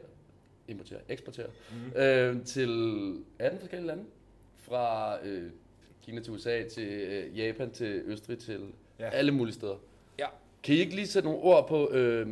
[0.68, 2.00] importere, eksportere, mm.
[2.00, 2.70] øh, til
[3.38, 4.04] 18 forskellige lande.
[4.56, 5.50] Fra øh,
[6.02, 8.72] Kina til USA, til øh, Japan, til Østrig, til
[9.02, 9.10] Ja.
[9.10, 9.76] alle mulige steder.
[10.18, 10.26] Ja.
[10.62, 12.26] Kan I ikke lige sætte nogle ord på øh,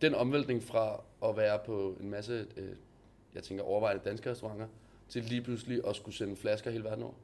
[0.00, 2.68] den omvæltning fra at være på en masse, øh,
[3.34, 4.66] jeg tænker overvejende danske restauranter,
[5.08, 7.14] til lige pludselig at skulle sende flasker hele verden over?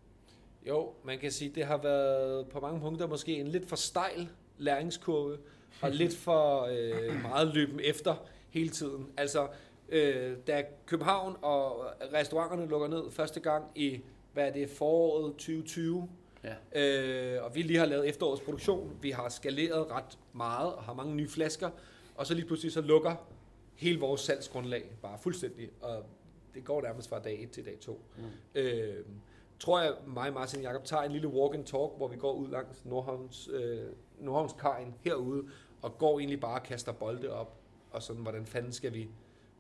[0.69, 4.29] Jo, man kan sige, det har været på mange punkter måske en lidt for stejl
[4.59, 5.39] læringskurve,
[5.81, 8.15] og lidt for øh, meget løben efter
[8.51, 9.07] hele tiden.
[9.17, 9.49] Altså,
[9.89, 14.01] øh, da København og restauranterne lukker ned første gang i,
[14.33, 16.09] hvad er det, foråret 2020,
[16.45, 17.37] Ja.
[17.37, 20.95] øh, og vi lige har lavet efterårets produktion, vi har skaleret ret meget og har
[20.95, 21.71] mange nye flasker,
[22.15, 23.15] og så lige pludselig så lukker
[23.75, 26.05] hele vores salgsgrundlag bare fuldstændig, og
[26.55, 28.01] det går nærmest fra dag 1 til dag 2.
[28.17, 28.23] Mm.
[28.55, 29.05] Øh,
[29.59, 32.33] tror jeg, mig, Martin og Jacob tager en lille walk and talk, hvor vi går
[32.33, 33.87] ud langs Nordhavns, øh,
[34.21, 35.45] Nordhavnskajen herude,
[35.83, 37.57] og går egentlig bare og kaster bolde op,
[37.91, 39.09] og sådan, hvordan fanden skal vi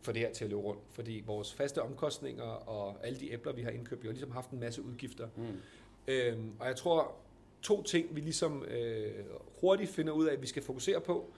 [0.02, 0.82] få det her til at løbe rundt?
[0.90, 4.50] Fordi vores faste omkostninger og alle de æbler, vi har indkøbt, vi har ligesom haft
[4.50, 5.28] en masse udgifter.
[5.36, 5.60] Mm.
[6.08, 7.14] Øhm, og jeg tror,
[7.62, 9.12] to ting, vi ligesom øh,
[9.60, 11.30] hurtigt finder ud af, at vi skal fokusere på,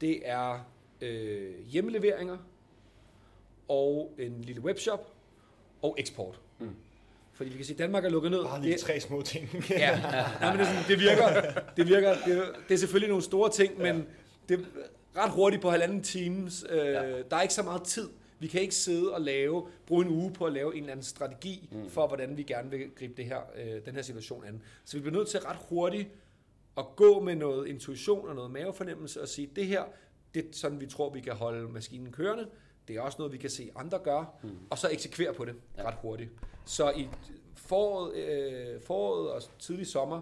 [0.00, 2.36] det er øh, hjemmeleveringer
[3.68, 5.12] og en lille webshop
[5.82, 6.40] og eksport.
[6.58, 6.68] Mm.
[7.32, 8.44] Fordi vi kan sige, at Danmark er lukket ned.
[8.44, 9.48] Bare lige Det- tre små ting.
[9.70, 10.00] Ja,
[10.40, 11.50] Nej, men det, sådan, det virker.
[11.76, 14.06] Det, virker det, er- det er selvfølgelig nogle store ting, men
[14.48, 14.64] det er
[15.24, 16.64] ret hurtigt på halvanden times.
[16.70, 17.22] Øh, Ja.
[17.22, 18.08] Der er ikke så meget tid.
[18.42, 21.04] Vi kan ikke sidde og lave, bruge en uge på at lave en eller anden
[21.04, 21.90] strategi mm.
[21.90, 24.62] for, hvordan vi gerne vil gribe det her, øh, den her situation an.
[24.84, 26.08] Så vi bliver nødt til ret hurtigt
[26.78, 29.84] at gå med noget intuition og noget mavefornemmelse og sige, det her,
[30.34, 32.48] det er sådan, vi tror, vi kan holde maskinen kørende.
[32.88, 34.50] Det er også noget, vi kan se andre gøre, mm.
[34.70, 35.88] og så eksekvere på det Ja.
[35.88, 36.30] ret hurtigt.
[36.64, 37.08] Så i
[37.54, 40.20] foråret, øh, foråret og tidlig sommer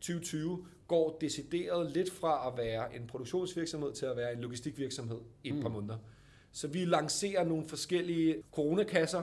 [0.00, 5.48] 2020 går decideret lidt fra at være en produktionsvirksomhed til at være en logistikvirksomhed i
[5.48, 5.62] et mm.
[5.62, 5.96] par måneder.
[6.52, 9.22] Så vi lancerer nogle forskellige coronakasser,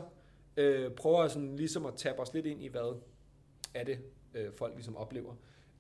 [0.58, 3.00] øh, prøver sådan ligesom at tabe os lidt ind i, hvad
[3.74, 4.00] er det,
[4.34, 5.34] øh, folk ligesom oplever.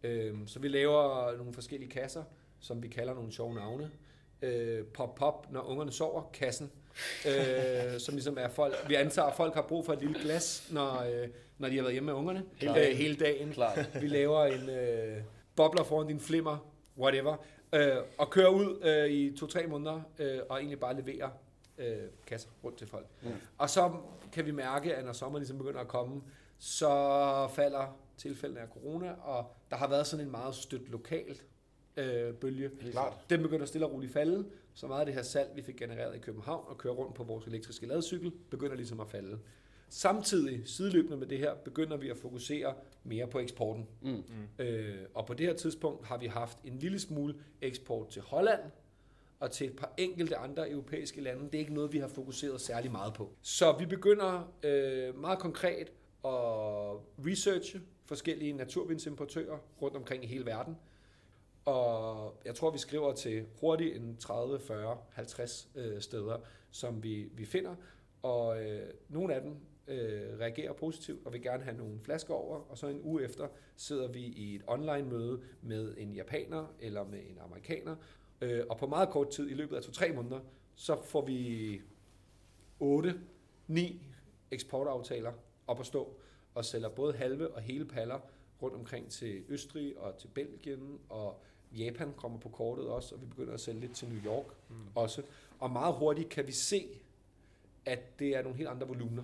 [0.03, 2.23] Øh, så vi laver nogle forskellige kasser,
[2.59, 3.91] som vi kalder nogle sjove navne.
[4.41, 6.71] Øh, pop-pop, når ungerne sover, kassen.
[7.27, 10.69] Øh, som ligesom er folk, vi antager, at folk har brug for et lille glas,
[10.71, 11.27] når, øh,
[11.57, 12.91] når de har været hjemme med ungerne hele dagen.
[12.91, 13.51] Øh, hele dagen.
[13.51, 13.89] Klart.
[14.01, 15.17] Vi laver en øh,
[15.55, 17.35] bobler foran din flimmer, whatever,
[17.73, 21.29] øh, og kører ud øh, i to-tre måneder, øh, og egentlig bare leverer
[21.77, 21.97] øh,
[22.27, 23.07] kasser rundt til folk.
[23.21, 23.29] Mm.
[23.57, 23.91] Og så
[24.31, 26.21] kan vi mærke, at når sommeren ligesom begynder at komme,
[26.57, 26.89] så
[27.53, 31.43] falder tilfældene af corona, og der har været sådan en meget stødt lokalt
[31.97, 32.71] øh, bølge.
[32.91, 33.13] Klart.
[33.29, 36.15] Den begynder stille og roligt falde, så meget af det her salg, vi fik genereret
[36.15, 39.39] i København og kører rundt på vores elektriske ladcykel, begynder ligesom at falde.
[39.89, 42.73] Samtidig, sideløbende med det her, begynder vi at fokusere
[43.03, 43.87] mere på eksporten.
[44.01, 44.23] Mm.
[44.59, 48.61] Øh, og på det her tidspunkt har vi haft en lille smule eksport til Holland
[49.39, 51.45] og til et par enkelte andre europæiske lande.
[51.45, 53.31] Det er ikke noget, vi har fokuseret særlig meget på.
[53.41, 55.91] Så vi begynder øh, meget konkret
[56.25, 56.31] at
[57.25, 60.77] researche forskellige naturvindsimportører rundt omkring i hele verden.
[61.65, 66.37] Og jeg tror, vi skriver til hurtigt en 30, 40, 50 øh, steder,
[66.71, 67.75] som vi, vi finder.
[68.21, 69.55] Og øh, nogle af dem
[69.87, 72.57] øh, reagerer positivt og vil gerne have nogle flasker over.
[72.57, 77.19] Og så en uge efter sidder vi i et online-møde med en japaner eller med
[77.19, 77.95] en amerikaner.
[78.41, 80.39] Øh, og på meget kort tid, i løbet af to-tre måneder,
[80.75, 81.81] så får vi
[82.79, 83.19] 8,
[83.67, 84.01] 9
[84.51, 85.31] eksportaftaler
[85.67, 86.17] op at stå
[86.55, 88.19] og sælger både halve og hele paller
[88.61, 91.41] rundt omkring til Østrig og til Belgien, og
[91.77, 94.75] Japan kommer på kortet også, og vi begynder at sælge lidt til New York mm.
[94.95, 95.21] også.
[95.59, 96.87] Og meget hurtigt kan vi se,
[97.85, 99.23] at det er nogle helt andre volumener.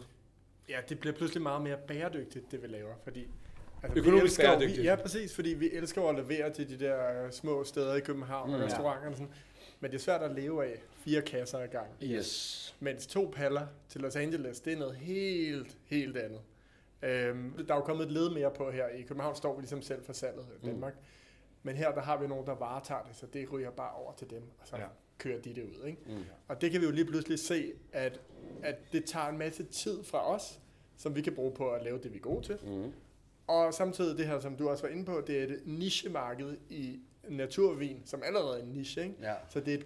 [0.70, 3.28] Ja, det bliver pludselig meget mere bæredygtigt, det vi laver, fordi...
[3.84, 4.80] Altså, Økonomisk vi elsker, bæredygtigt.
[4.82, 7.99] Vi, ja, præcis, fordi vi elsker at levere til de der øh, små steder i
[7.99, 8.66] København mm, og Mm.
[8.66, 9.34] restauranter og sådan.
[9.80, 11.88] Men det er svært at leve af fire kasser ad gang.
[12.03, 12.76] Yes.
[12.80, 16.41] Mens to paller til Los Angeles, det er noget helt, helt andet.
[17.01, 18.88] Øhm, der er jo kommet et led mere på her.
[18.88, 20.93] I København står vi ligesom selv for salget i Danmark.
[20.93, 20.99] Mm.
[21.64, 24.30] Men her der har vi nogen, der varetager det, så det ryger bare over til
[24.30, 24.84] dem, og så Ja.
[25.20, 25.24] Ja.
[25.24, 25.88] kører de det ud.
[25.88, 25.99] Ikke?
[26.07, 26.24] Mm.
[26.47, 28.20] Og det kan vi jo lige pludselig se, at,
[28.64, 30.59] at det tager en masse tid fra os,
[30.97, 32.57] som vi kan bruge på at lave det, vi er gode til.
[32.64, 32.91] Mm.
[33.47, 36.99] Og samtidig det her, som du også var inde på, det er et nichemarked i
[37.30, 39.03] naturvin, som allerede er en niche.
[39.03, 39.16] Ikke?
[39.22, 39.34] Ja.
[39.49, 39.78] Så det er,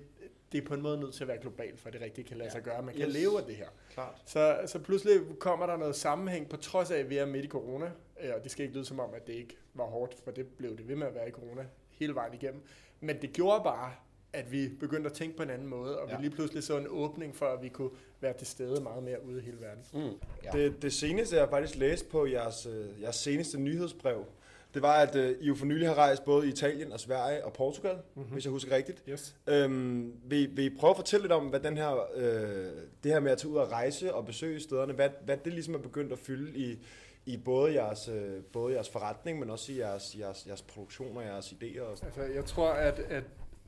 [0.51, 2.38] det er på en måde nødt til at være globalt, for at det rigtig kan
[2.38, 2.82] lade sig gøre.
[2.82, 3.13] Man kan Yes.
[3.13, 3.67] leve af det her.
[3.93, 4.21] Klart.
[4.25, 7.47] Så, så pludselig kommer der noget sammenhæng, på trods af, at vi er midt i
[7.47, 7.91] corona.
[8.21, 10.47] Øh, Og det skal ikke lyde som om, at det ikke var hårdt, for det
[10.47, 12.61] blev det ved med at være i corona hele vejen igennem.
[12.99, 13.93] Men det gjorde bare,
[14.38, 16.17] at vi begyndte at tænke på en anden måde, og ja.
[16.17, 17.89] Vi lige pludselig så en åbning for, at vi kunne
[18.21, 19.83] være til stede meget mere ude i hele verden.
[19.93, 20.17] Mm.
[20.43, 20.51] Ja.
[20.51, 24.25] Det, det seneste, jeg faktisk læste på jeres, øh, jeres seneste nyhedsbrev,
[24.73, 27.45] det var, at øh, I jo for nylig har rejst både i Italien og Sverige
[27.45, 28.31] og Portugal, mm-hmm.
[28.31, 29.03] hvis jeg husker rigtigt.
[29.09, 29.35] Yes.
[29.47, 32.71] Øhm, vil, vil I prøve at fortælle lidt om, hvad den her, øh,
[33.03, 35.73] det her med at tage ud og rejse og besøge stederne, hvad, hvad det ligesom
[35.73, 36.79] er begyndt at fylde i,
[37.25, 41.23] i både, jeres, øh, både jeres forretning, men også i jeres, jeres, jeres produktion og
[41.23, 41.81] jeres idéer?
[41.81, 42.13] Og sådan.
[42.17, 43.23] Altså, jeg tror, at, at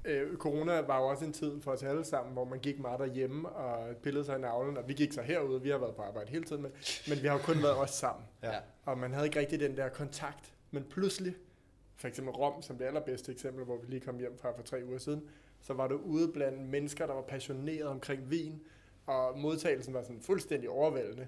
[0.05, 2.99] øh, corona var jo også en tid for os alle sammen, hvor man gik meget
[2.99, 6.01] derhjemme og pillede sig i navlen, og vi gik så herude, vi har været på
[6.01, 6.71] arbejde hele tiden, men,
[7.07, 8.25] men vi har jo kun været os sammen.
[8.43, 8.59] Ja.
[8.85, 10.53] Og man havde ikke rigtig den der kontakt.
[10.71, 11.35] Men pludselig,
[11.95, 14.81] for eksempel Rom som det allerbedste eksempel, hvor vi lige kom hjem fra for tre
[14.85, 15.29] uger siden,
[15.61, 18.61] så var du ude blandt mennesker, der var passionerede omkring vin,
[19.05, 21.27] og modtagelsen var sådan fuldstændig overvældende.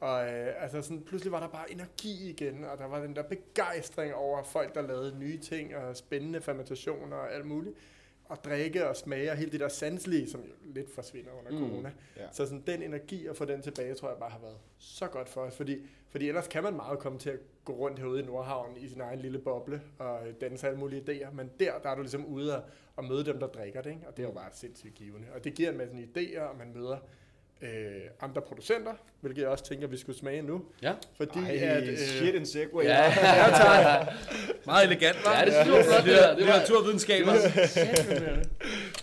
[0.00, 3.22] Og øh, altså sådan, pludselig var der bare energi igen, og der var den der
[3.22, 7.76] begejstring over folk, der lavede nye ting, og spændende fermentationer og alt muligt.
[8.32, 11.56] Og drikke og smage, og hele det der sanselige, som jo lidt forsvinder under Mm.
[11.64, 11.70] mm.
[11.70, 11.92] corona.
[12.16, 12.26] Ja.
[12.32, 15.28] Så sådan, den energi at få den tilbage, tror jeg bare har været så godt
[15.28, 15.56] for os.
[15.56, 15.78] Fordi,
[16.10, 19.00] fordi ellers kan man meget komme til at gå rundt herude i Nordhavn i sin
[19.00, 21.30] egen lille boble og danse alle mulige idéer.
[21.30, 22.62] Men der, der er du ligesom ude og,
[22.96, 23.90] og møde dem, der drikker det.
[23.90, 24.08] Ikke?
[24.08, 25.26] Og det er jo bare sindssygt givende.
[25.34, 26.96] Og det giver en masse idéer, og man møder
[27.62, 27.68] øh,
[28.20, 30.62] andre producenter, hvilket jeg også tænker, vi skulle smage nu.
[30.82, 30.92] Ja.
[31.16, 32.84] Fordi Ej, at, øh, shit, en segway.
[32.84, 34.06] Ja, ja, tak.
[34.66, 35.38] Meget elegant, hva'?
[35.38, 36.34] ja, det synes jeg var flot, det der.
[36.36, 37.32] Det var, Litteraturvidenskaber.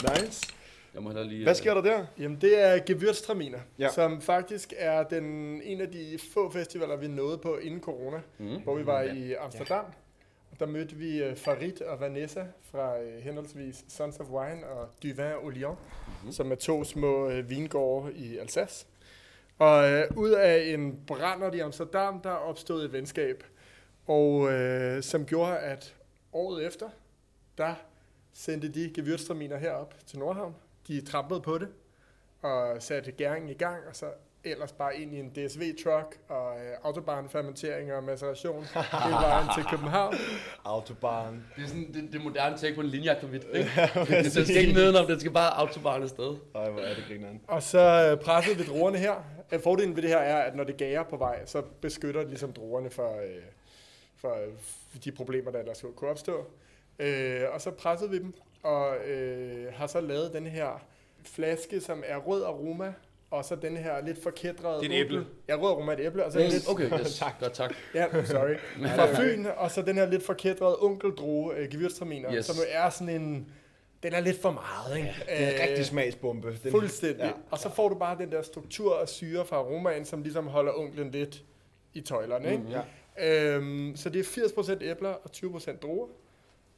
[0.02, 0.48] Nice.
[0.94, 1.44] jeg må lige...
[1.44, 2.06] Hvad sker der der?
[2.20, 3.84] Jamen, det er Gewürztraminer, Ja.
[3.84, 3.90] ja.
[3.90, 5.24] som faktisk er den,
[5.64, 8.62] en af de få festivaler, vi nåede på inden corona, Mm.
[8.64, 9.86] hvor vi var i Amsterdam.
[9.86, 9.94] Og
[10.60, 15.08] der mødte vi øh, Farid og Vanessa fra øh, henholdsvis Sons of Wine og Du
[15.08, 16.32] Vin au Lyon, mm-hmm.
[16.32, 18.88] som er to små øh, vingårde i Alsace.
[19.58, 23.44] Og øh, ud af en brændert i Amsterdam, der opstod et venskab,
[24.08, 25.96] og øh, som gjorde, at
[26.34, 26.90] året efter,
[27.58, 27.76] der
[28.34, 30.56] sendte de Gewürztraminer herop til Nordhavn.
[30.88, 31.68] De trampede på det
[32.42, 34.06] og satte gæringen i gang, og så
[34.44, 40.16] ellers bare ind i en DSV-truck og øh, autobahnfermentering og maceration hele vejen til København.
[40.66, 41.46] Autobahn.
[41.56, 43.70] Det er sådan det, det moderne take på en linjeakvavit, ikke?
[43.96, 46.38] det, det skal ikke nedenom, det skal bare autobahn afsted.
[46.56, 47.42] Ej, hvor er det grineren.
[47.48, 47.80] Og så
[48.12, 49.16] øh, pressede vi druerne her.
[49.52, 52.30] Øh, Fordelen ved det her er, at når det gærer på vej, så beskytter det
[52.30, 53.44] ligesom druerne for, øh,
[54.16, 56.48] for øh, de problemer, der ellers kunne opstå.
[57.00, 58.34] Øh, og så pressede vi dem,
[58.64, 60.86] og øh, har så lavet den her
[61.24, 62.94] flaske, som er rød aroma,
[63.32, 64.82] og så den her lidt forkædrede...
[64.82, 65.26] Det er et æble.
[65.48, 66.54] Ja, rød aroma er et æble, og så Yes.
[66.54, 66.70] lidt...
[66.70, 67.18] Okay, yes.
[67.20, 67.40] tak.
[67.40, 67.74] Godt, tak.
[67.96, 68.56] Ja, sorry.
[68.96, 72.46] Fra Fyn, og så den her lidt forkædrede onkeldrue øh, Gewürztraminer, Yes.
[72.46, 73.52] som jo er sådan en...
[74.04, 75.14] Den er lidt for meget, ikke?
[75.20, 76.58] Det er en Øh, rigtig smagsbombe.
[76.64, 77.20] Den, Fuldstændig.
[77.20, 77.26] Ja.
[77.26, 77.32] Ja.
[77.52, 80.72] Og så får du bare den der struktur og syre fra aromaen, som ligesom holder
[80.80, 81.44] onklen lidt
[81.94, 82.52] i tøjlerne.
[82.52, 82.64] Ikke?
[83.18, 83.56] Ja.
[83.56, 86.08] Øhm, så det er 80% æbler og 20% druer.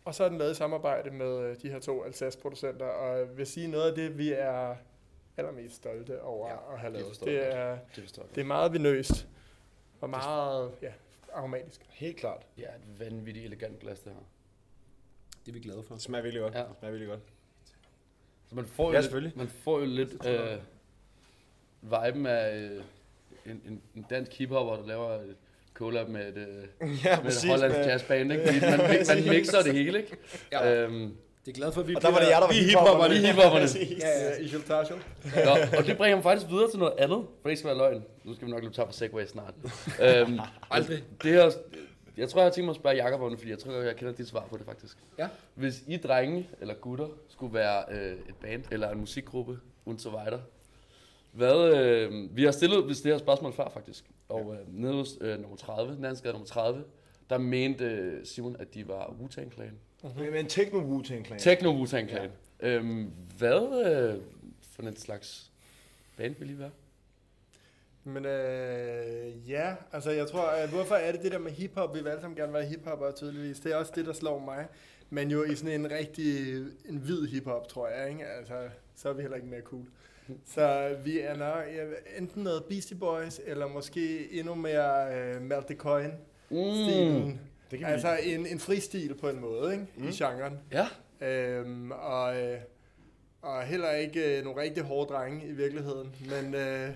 [0.05, 2.85] Og så er den lavet i samarbejde med øh, de her to Alsace-producenter.
[2.85, 4.75] Og jeg vil sige noget af det, vi er
[5.37, 7.19] allermest stolte over Ja, at have det lavet.
[7.25, 8.25] Det jeg er, Det jeg.
[8.35, 9.27] det er meget vinøst.
[10.01, 10.91] Og meget ja,
[11.33, 11.81] aromatisk.
[11.89, 12.47] Helt klart.
[12.57, 14.19] Ja, et vanvittigt elegant glas, det her.
[15.45, 15.93] Det er vi glade for.
[15.95, 16.53] Det smager virkelig godt.
[16.53, 16.59] Ja.
[16.59, 17.21] Det smager virkelig godt.
[18.49, 19.37] Så man får jo, Ja, lidt, selvfølgelig.
[19.37, 20.57] man får jo lidt øh,
[21.81, 22.83] viben af øh,
[23.45, 25.35] en, en, en dansk hiphopper, der laver et
[25.73, 26.67] collab med et, øh,
[27.05, 28.45] Ja, med et hollandsk jazzband, ikke?
[28.45, 30.17] Fordi man, man mixer det hele, ikke?
[30.51, 30.75] Ja.
[30.83, 32.53] Øhm, Det er glad for, at vi Og der var det jer, der var er
[32.53, 33.13] hiphopperne.
[33.13, 33.67] Vi er hiphopperne.
[34.03, 34.39] Ja, ja.
[34.39, 34.95] I Hiltarsel.
[35.45, 37.77] Nå, og det bringer mig faktisk videre til noget andet, for det ikke skal være
[37.77, 38.03] løgn.
[38.23, 39.53] Nu skal vi nok løbe tør for Segway snart.
[40.01, 40.39] øhm,
[40.71, 41.03] Aldrig.
[41.23, 41.51] det her,
[42.17, 43.95] jeg tror, jeg har tænkt mig at spørge Jakob om det, fordi jeg tror, jeg
[43.95, 44.97] kender dit svar på det faktisk.
[45.19, 45.27] Ja.
[45.55, 50.39] Hvis I drenge eller gutter skulle være øh, et band eller en musikgruppe, weiter,
[51.31, 55.17] hvad, øh, vi har stillet hvis det her spørgsmål før faktisk, og øh, nede hos
[55.21, 56.83] øh, nummer 30, Nansgade nummer 30,
[57.29, 59.77] der mente øh, Simon, at de var Wu-Tang Clan.
[60.03, 61.39] Men en techno wu clan.
[61.39, 62.29] Techno Wu-Tang Clan.
[62.59, 64.21] Øhm, hvad øh,
[64.71, 65.51] for en slags
[66.17, 66.71] band vil I være?
[68.03, 71.95] Men øh, ja, altså jeg tror, at hvorfor er det det der med hiphop?
[71.95, 73.59] Vi vil alle sammen gerne være hiphopper tydeligvis.
[73.59, 74.65] Det er også det, der slår mig.
[75.09, 76.55] Men jo i sådan en rigtig,
[76.89, 78.25] en hvid hiphop, tror jeg, ikke?
[78.25, 78.53] Altså,
[78.95, 79.85] så er vi heller ikke mere cool.
[80.45, 81.83] Så vi er nok ja,
[82.17, 86.11] enten noget Beastie Boys, eller måske endnu mere øh, Malte Coin
[86.47, 87.39] stilen.
[87.71, 89.85] Det kan Altså en, en fristil på en måde, ikke?
[89.95, 90.07] Mm.
[90.07, 90.59] I genren.
[90.71, 90.87] Ja.
[91.27, 92.57] Øhm, og, øh,
[93.41, 96.89] og heller ikke øh, nogle rigtig hårde drenge i virkeligheden, men, øh,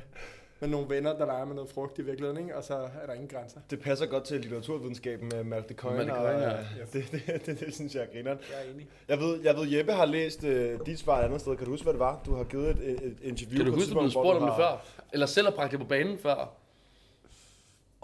[0.59, 2.57] men nogle venner, der leger med noget frugt i virkeligheden, ikke?
[2.57, 3.59] og så er der ingen grænser.
[3.69, 5.97] Det passer godt til litteraturvidenskaben med Malte Coyne.
[5.97, 6.51] Malte og, Coyne, ja.
[6.79, 6.85] ja.
[6.93, 8.37] det, det, det, det, synes jeg er grineren.
[8.51, 8.87] Jeg er enig.
[9.07, 11.55] Jeg ved, jeg ved Jeppe har læst øh, dit svar et andet sted.
[11.55, 12.21] Kan du huske, hvad det var?
[12.25, 14.53] Du har givet et, et, interview Kan du på huske, at du spurgt om det
[14.57, 14.85] før?
[15.13, 16.64] Eller selv har bragt det på banen før?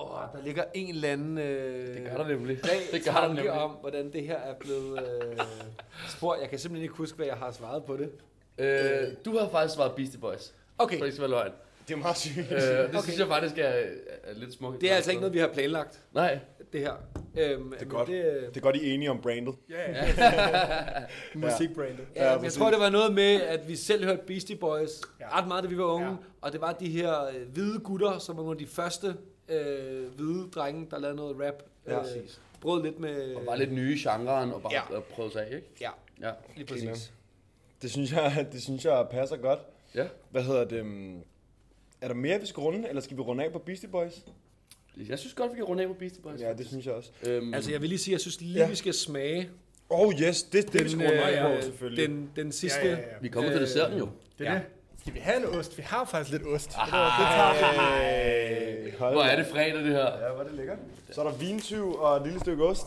[0.01, 2.59] Åh, der ligger en eller anden øh, Det gør der nemlig.
[2.91, 3.51] Det gør der nemlig.
[3.51, 5.37] om, hvordan det her er blevet øh,
[6.09, 6.41] spurgt.
[6.41, 8.11] Jeg kan simpelthen ikke huske, hvad jeg har svaret på det.
[8.57, 10.53] Øh, du har faktisk svaret Beastie Boys.
[10.77, 11.51] Okay, For ikke skal være løgn.
[11.87, 12.37] Det er meget sygt.
[12.51, 12.99] Øh, det Okay.
[13.03, 14.81] synes jeg faktisk er, er lidt smukt.
[14.81, 16.39] det er altså ikke noget, vi har planlagt, Nej.
[16.73, 16.93] det her.
[17.39, 18.07] Øhm, det er godt.
[18.07, 19.55] Det, øh, Det er godt, I er enige om brandet.
[19.69, 20.05] Ja, ja.
[21.35, 21.99] Musikbrandet.
[22.15, 24.89] Ja, Ja, men jeg tror, det var noget med, at vi selv hørte Beastie Boys
[25.19, 25.39] Ja.
[25.39, 26.07] ret meget, da vi var unge.
[26.07, 26.13] Ja.
[26.41, 29.15] Og det var de her øh, hvide gutter, som var nogle af de første
[29.51, 31.63] øh, hvide drenge, der lavede noget rap.
[31.87, 31.99] Ja.
[31.99, 32.05] øh,
[32.61, 33.35] brød lidt med...
[33.35, 34.95] Og var lidt nye i genren og bare Ja.
[34.95, 34.99] ja.
[34.99, 35.67] prøve sig af, ikke?
[35.81, 35.89] Ja,
[36.21, 36.31] Ja.
[36.55, 37.13] lige præcis.
[37.81, 39.59] Det synes jeg, det synes jeg passer godt.
[39.95, 40.07] Ja.
[40.29, 40.81] Hvad hedder det?
[40.81, 41.21] um,
[42.01, 44.13] Er der mere, vi skal runde, eller skal vi runde af på Beastie Boys?
[45.09, 46.39] Jeg synes godt, vi kan runde af på Beastie Boys.
[46.41, 47.11] Ja, det synes jeg også.
[47.27, 48.69] Øhm, Altså, jeg vil lige sige, jeg synes lige, Ja.
[48.69, 49.49] vi skal smage
[49.89, 52.07] Oh yes, det, det vi skal runde af øh, på, selvfølgelig.
[52.09, 52.79] den, den sidste...
[52.79, 53.05] Ja, ja, ja.
[53.21, 54.09] vi kommer til øh, desserten jo.
[54.39, 54.57] Det er Ja.
[54.59, 54.65] det.
[55.01, 55.77] Skal vi have en ost?
[55.77, 56.71] Vi har faktisk lidt ost.
[56.75, 56.89] Ej,
[58.99, 59.29] hold Hvor da.
[59.31, 59.99] er det fredag, det her?
[60.25, 60.77] Ja, hvor er det lækkert.
[61.11, 62.85] Så er der vintyv og et lille stykke ost.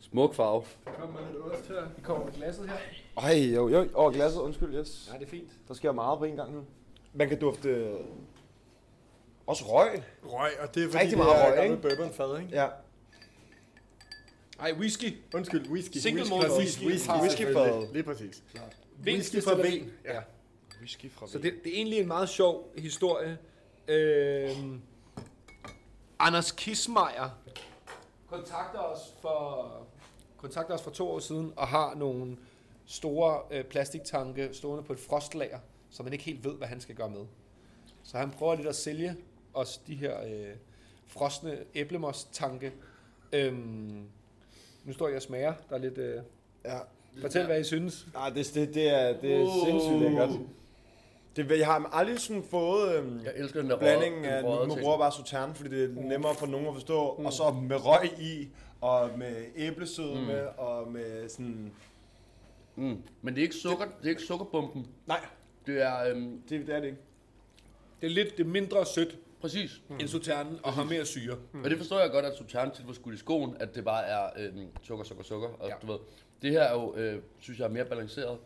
[0.00, 0.64] Smuk farve.
[0.84, 1.82] Der kommer lidt ost her.
[1.96, 2.76] Vi kommer med glasset her.
[3.22, 3.88] Ej, jo, jo.
[3.94, 5.06] Åh, glasset, undskyld, yes.
[5.08, 5.50] Nej, det er fint.
[5.68, 6.60] Der sker meget på en gang nu.
[7.14, 7.94] Man kan dufte øh,
[9.46, 10.02] også røg.
[10.24, 11.96] Røg, og det er fordi, Rigtig det meget er røg, gammel ikke?
[11.96, 12.50] bourbonfad, ikke?
[12.52, 12.66] Ja.
[14.60, 15.16] Ej, whisky.
[15.34, 15.96] Undskyld, whisky.
[15.96, 16.84] Single whisky, malt præcis, whisky.
[16.86, 17.86] whisky, Whisky selvfølgelig.
[17.86, 17.92] fad.
[17.92, 18.42] Lige præcis.
[18.98, 19.80] Vin Whisky fra destilleri.
[19.80, 19.92] Ven.
[20.04, 20.10] Ja.
[20.10, 20.24] Whisky
[21.10, 23.38] fra Så det, det er egentlig en meget sjov historie.
[23.88, 24.80] Øhm,
[26.18, 27.38] Anders Kismeier
[28.28, 29.66] kontakter os for
[30.36, 32.36] kontakter os for to år siden og har nogle
[32.86, 35.58] store øh, plastiktanke stående på et frostlager,
[35.90, 37.26] som man ikke helt ved, hvad han skal gøre med.
[38.02, 39.16] Så han prøver lidt at sælge
[39.54, 40.56] os de her øh,
[41.06, 42.72] frosne æblemos-tanke.
[43.32, 44.04] Øhm,
[44.84, 45.54] nu står jeg og smager.
[45.68, 45.98] Der er lidt...
[45.98, 46.22] Øh,
[46.64, 46.78] Ja.
[47.20, 48.06] fortæl, hvad I synes.
[48.14, 50.30] Nej, det, det, det er, det er sindssygt lækkert.
[51.48, 54.98] Det, jeg har aldrig sådan fået øhm, Jeg elsker den der blandingen af, nu jeg
[54.98, 58.48] bare sauterne, fordi det er nemmere for nogen at forstå, og så med røg i,
[58.80, 60.58] og med æblesødme, mm.
[60.58, 61.72] og med sådan...
[62.76, 63.02] Mm.
[63.22, 64.86] Men det er ikke sukker, det er ikke sukkerbomben.
[65.06, 65.20] Nej,
[65.66, 66.98] Det er øhm, det, det er det ikke.
[68.00, 69.82] Det er lidt det er mindre sødt præcis.
[70.00, 71.36] end sauternen og har mere syre.
[71.52, 71.64] Mm.
[71.64, 74.04] Og det forstår jeg godt, at Sultan tit var skudt i skoen, at det bare
[74.04, 75.48] er øhm, sukker, sukker, sukker.
[75.48, 75.74] Og ja.
[75.82, 75.98] du ved,
[76.42, 78.38] det her er jo, øh, synes jeg, er mere balanceret.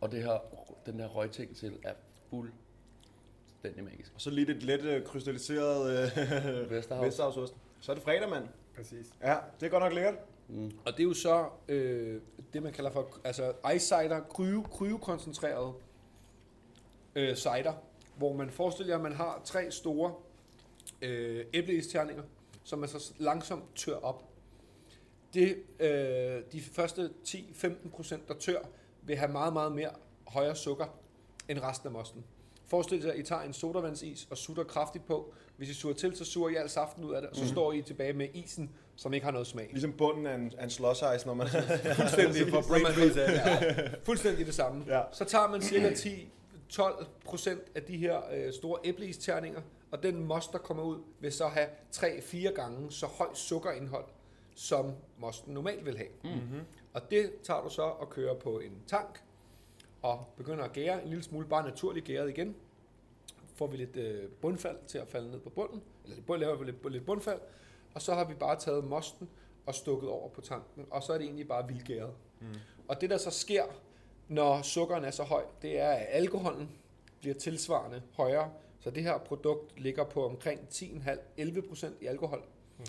[0.00, 0.38] Og det her,
[0.86, 1.92] den her røgting til er
[2.30, 4.12] fuldstændig magisk.
[4.14, 7.04] Og så lige det let øh, krystalliseret øh, Vesterhav.
[7.04, 7.54] Vesterhavsost.
[7.80, 8.48] Så er det fredag, mand.
[8.76, 9.06] Præcis.
[9.22, 10.14] Ja, det er godt nok lækkert.
[10.86, 12.20] Og det er jo så øh,
[12.52, 15.74] det, man kalder for altså ice cider, kryo, kryokoncentreret
[17.14, 17.72] øh, cider,
[18.16, 20.14] hvor man forestiller jer, at man har tre store
[21.02, 22.22] øh, æbleisterninger,
[22.64, 24.24] som man så langsomt tør op.
[25.34, 28.58] Det, øh, de første 10-15% der tør,
[29.02, 29.90] vil have meget, meget mere
[30.26, 30.86] højere sukker
[31.48, 32.24] end resten af mosten.
[32.68, 35.34] Forestil jer, at I tager en sodavandsis og sutter kraftigt på.
[35.56, 37.48] Hvis I suger til, så suger I al saften ud af det, og så mm.
[37.48, 39.68] står I tilbage med isen, som ikke har noget smag.
[39.70, 41.48] Ligesom bunden af en, af en slush ice, når man...
[41.96, 44.84] Fuldstændig, For brain man ja, fuldstændig det samme.
[44.88, 45.02] Ja.
[45.12, 45.90] Så tager man cirka
[46.72, 50.98] 10-12 procent af de her øh, store æbleisterninger, og og den most, der kommer ud,
[51.20, 54.04] vil så have 3-4 gange så højt sukkerindhold,
[54.54, 56.08] som mosten normalt vil have.
[56.24, 56.60] Mm-hmm.
[56.92, 59.22] Og det tager du så og kører på en tank,
[60.06, 62.56] og begynder at gære en lille smule, bare naturligt gæret igen.
[63.54, 66.92] Får vi lidt øh, bundfald til at falde ned på bunden, eller laver vi lidt,
[66.92, 67.40] lidt bundfald,
[67.94, 69.28] og så har vi bare taget mosten
[69.66, 72.14] og stukket over på tanken, og så er det egentlig bare vildgæret.
[72.40, 72.46] Mm.
[72.88, 73.64] Og det der så sker,
[74.28, 76.70] når sukkeren er så høj, det er, at alkoholen
[77.20, 78.50] bliver tilsvarende højere.
[78.80, 82.42] Så det her produkt ligger på omkring 10,5-11% i alkohol.
[82.78, 82.84] Mm.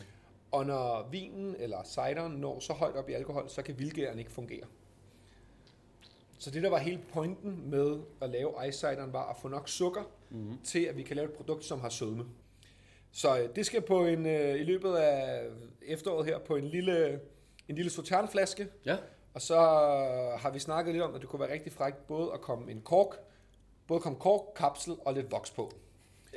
[0.52, 4.32] Og når vinen eller cideren når så højt op i alkohol, så kan vildgæren ikke
[4.32, 4.66] fungere.
[6.38, 9.70] Så det der var hele pointen med at lave ice cideren var at få nok
[9.70, 10.58] sukker mm-hmm.
[10.64, 12.26] til, at vi kan lave et produkt, som har sødme.
[13.12, 15.44] Så øh, det skal på en, øh, i løbet af
[15.82, 17.20] efteråret her på en lille,
[17.68, 18.68] en lille sauternflaske.
[18.86, 18.98] Ja.
[19.34, 19.56] Og så
[20.40, 22.82] har vi snakket lidt om, at det kunne være rigtig frækt både at komme en
[22.82, 23.16] kork,
[23.88, 25.72] både komme kork, kapsel og lidt voks på.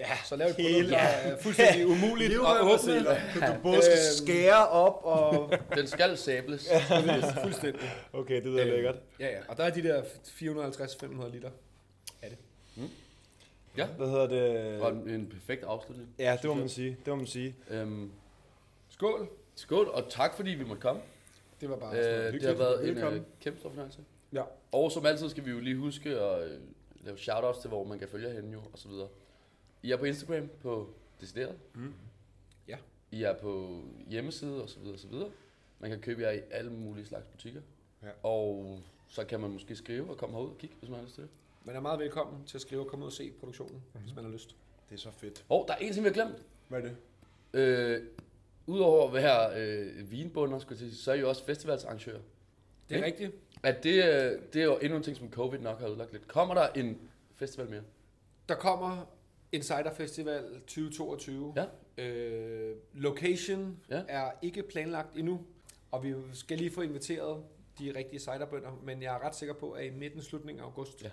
[0.00, 3.00] Ja, så lave et produkt, der er fuldstændig umuligt at åbne.
[3.56, 4.26] Du både skal Øhm.
[4.26, 5.52] skære op og...
[5.78, 6.68] Den skal sables.
[7.42, 7.80] Fuldstændig.
[8.12, 8.94] Okay, det lyder Øhm, lækkert.
[9.20, 9.38] Ja, ja.
[9.48, 11.50] Og der er de der 450-500 liter.
[13.76, 13.86] Ja.
[13.86, 14.80] Hvad hedder det?
[14.80, 16.08] Og en, en perfekt afslutning.
[16.18, 16.90] Ja, det må man sige.
[17.04, 17.54] Det må man sige.
[17.70, 18.10] Øhm,
[18.88, 19.28] Skål.
[19.54, 21.00] skål, og tak fordi vi måtte komme.
[21.60, 23.20] Det var bare Øh, det har været en Velkommen.
[23.20, 23.98] øh, kæmpe stor fornøjelse.
[24.32, 24.42] Ja.
[24.72, 26.58] Og som altid skal vi jo lige huske at øh,
[27.04, 29.08] lave shoutouts til, hvor man kan følge jer henne jo, og så videre.
[29.82, 31.56] I er på Instagram på Decideret.
[31.74, 31.94] Mm.
[32.68, 32.76] Ja.
[33.10, 35.30] I er på hjemmeside og så videre og så videre.
[35.78, 37.60] Man kan købe jer i alle mulige slags butikker.
[38.02, 38.08] Ja.
[38.22, 38.78] Og
[39.08, 41.22] så kan man måske skrive og komme herud og kigge, hvis man har lyst til
[41.22, 41.30] det.
[41.64, 43.82] Man er meget velkommen til at skrive og komme ud og se produktionen, Mhm.
[43.84, 44.02] mm-hmm.
[44.04, 44.56] hvis man har lyst.
[44.88, 45.44] Det er så fedt.
[45.48, 46.42] Og der er en ting, vi har glemt.
[46.68, 46.96] Hvad er det?
[47.52, 48.02] Øh,
[48.66, 52.20] Udover at være øh, vinbunder, skulle jeg sige, så er I jo også festivalsarrangører.
[52.88, 53.06] Det er Ikke?
[53.06, 53.42] rigtigt.
[53.62, 56.28] At det, øh, det er jo endnu en ting, som covid nok har ødelagt lidt.
[56.28, 56.98] Kommer der en
[57.34, 57.82] festival mere?
[58.48, 59.06] Der kommer
[59.52, 61.54] Insider Festival 2022.
[61.56, 61.64] Ja.
[62.04, 64.02] Øh, location Ja.
[64.08, 65.40] er ikke planlagt endnu,
[65.90, 67.42] og vi skal lige få inviteret
[67.78, 71.02] de rigtige ciderbønder, men jeg er ret sikker på, at i midten slutningen af august
[71.04, 71.10] Ja.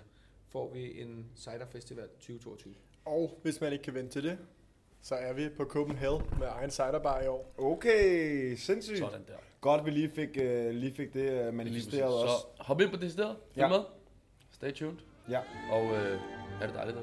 [0.48, 2.74] får vi en Cider Festival 2022.
[3.04, 4.38] Og hvis man ikke kan vente til det,
[5.02, 7.54] så er vi på Copenhagen med egen ciderbar i år.
[7.58, 8.98] Okay, sindssygt.
[8.98, 9.36] Sådan der.
[9.60, 12.34] Godt, vi lige fik, uh, lige fik det uh, manifesteret også.
[12.56, 13.24] Så hop ind på det sted.
[13.24, 13.68] Følg Ja.
[13.68, 13.78] med.
[14.50, 14.96] Stay tuned.
[15.30, 15.40] Ja.
[15.70, 16.20] Og øh,
[16.62, 17.02] er det dejligt der?